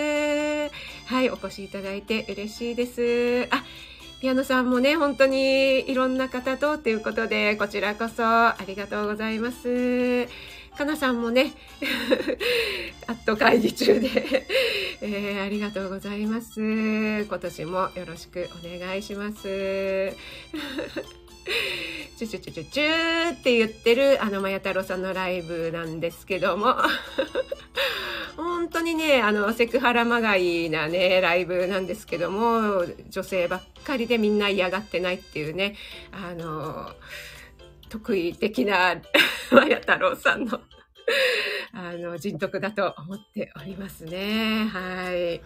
[1.06, 3.48] はい、お越しいただいて嬉しいです。
[3.50, 3.64] あ、
[4.20, 10.28] ピアノさんもね、本当にいろんな方とということで、こちらこそありがとうございます。
[10.76, 11.52] かなさんもね、
[13.06, 14.46] あっと会議中で
[15.06, 16.62] えー、ありがとうございます。
[16.62, 19.42] 今年もよろしくお願いします。
[22.16, 26.74] チュチュチュチュチュって言ってるあのまや太郎さんのライブなんですけども
[28.38, 35.76] 本当にねあのセクハラまがいなねライブなんですけども女性ばっかりでみんな嫌がってないっていうね
[36.12, 36.92] あの
[37.90, 39.02] 得意的な
[39.52, 40.62] まや太郎さんの
[41.72, 44.64] あの、人徳だと思っておりますね。
[44.64, 45.40] はい。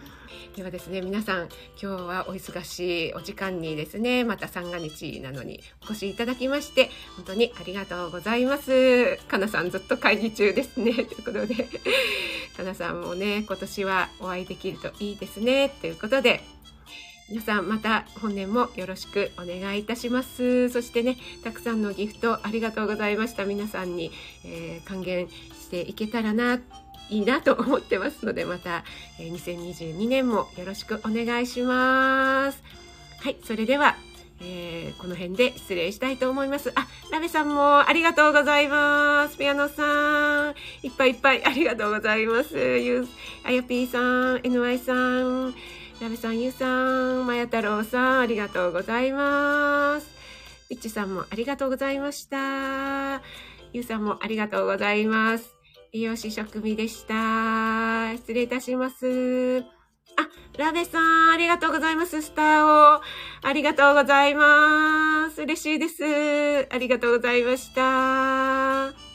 [0.55, 1.49] ではですね、皆さん、
[1.81, 9.17] 今日はお忙しいお時間にですね、また三が日なのにお越しいただきまして、本当にありがとうございます。
[9.27, 10.93] かなさんずっと会議中ですね。
[10.93, 11.67] ということで、
[12.55, 15.69] かなさんもね、今年はお会いできるといいですね。
[15.81, 16.41] ということで、
[17.29, 20.69] 皆さんまた本年もよろしくお願いいたします。
[20.69, 23.45] そしてね、たくさんのギフトありがとうございました。
[23.45, 24.11] 皆さんに、
[24.43, 26.59] えー、還元していけたらな、
[27.09, 28.83] いいなと思ってますので、また、
[29.19, 32.63] えー、2022年もよろしくお願いします。
[33.19, 33.95] はい、それでは、
[34.41, 36.71] えー、この辺で失礼したいと思います。
[36.73, 39.37] あ、ラベさんもありがとうございます。
[39.37, 42.57] ピアノさん、いっぱいいっぱいありがとうございます。
[42.57, 43.07] ゆ
[43.43, 45.53] あやぴーさん、NY さん、
[46.01, 50.09] ラベさん、ゆうさん、まや太郎さん、ありがとうございます。
[50.69, 53.21] ピッチさんもありがとうございました。
[53.73, 55.53] ゆうさんもありがとうございます。
[55.91, 58.13] 栄養士食味でした。
[58.15, 59.59] 失礼いたします。
[60.15, 62.21] あ、ラベさん、ありがとうございます。
[62.21, 63.01] スターを。
[63.41, 65.41] ありがとうございます。
[65.41, 66.67] 嬉しいです。
[66.71, 69.08] ありがとうございました。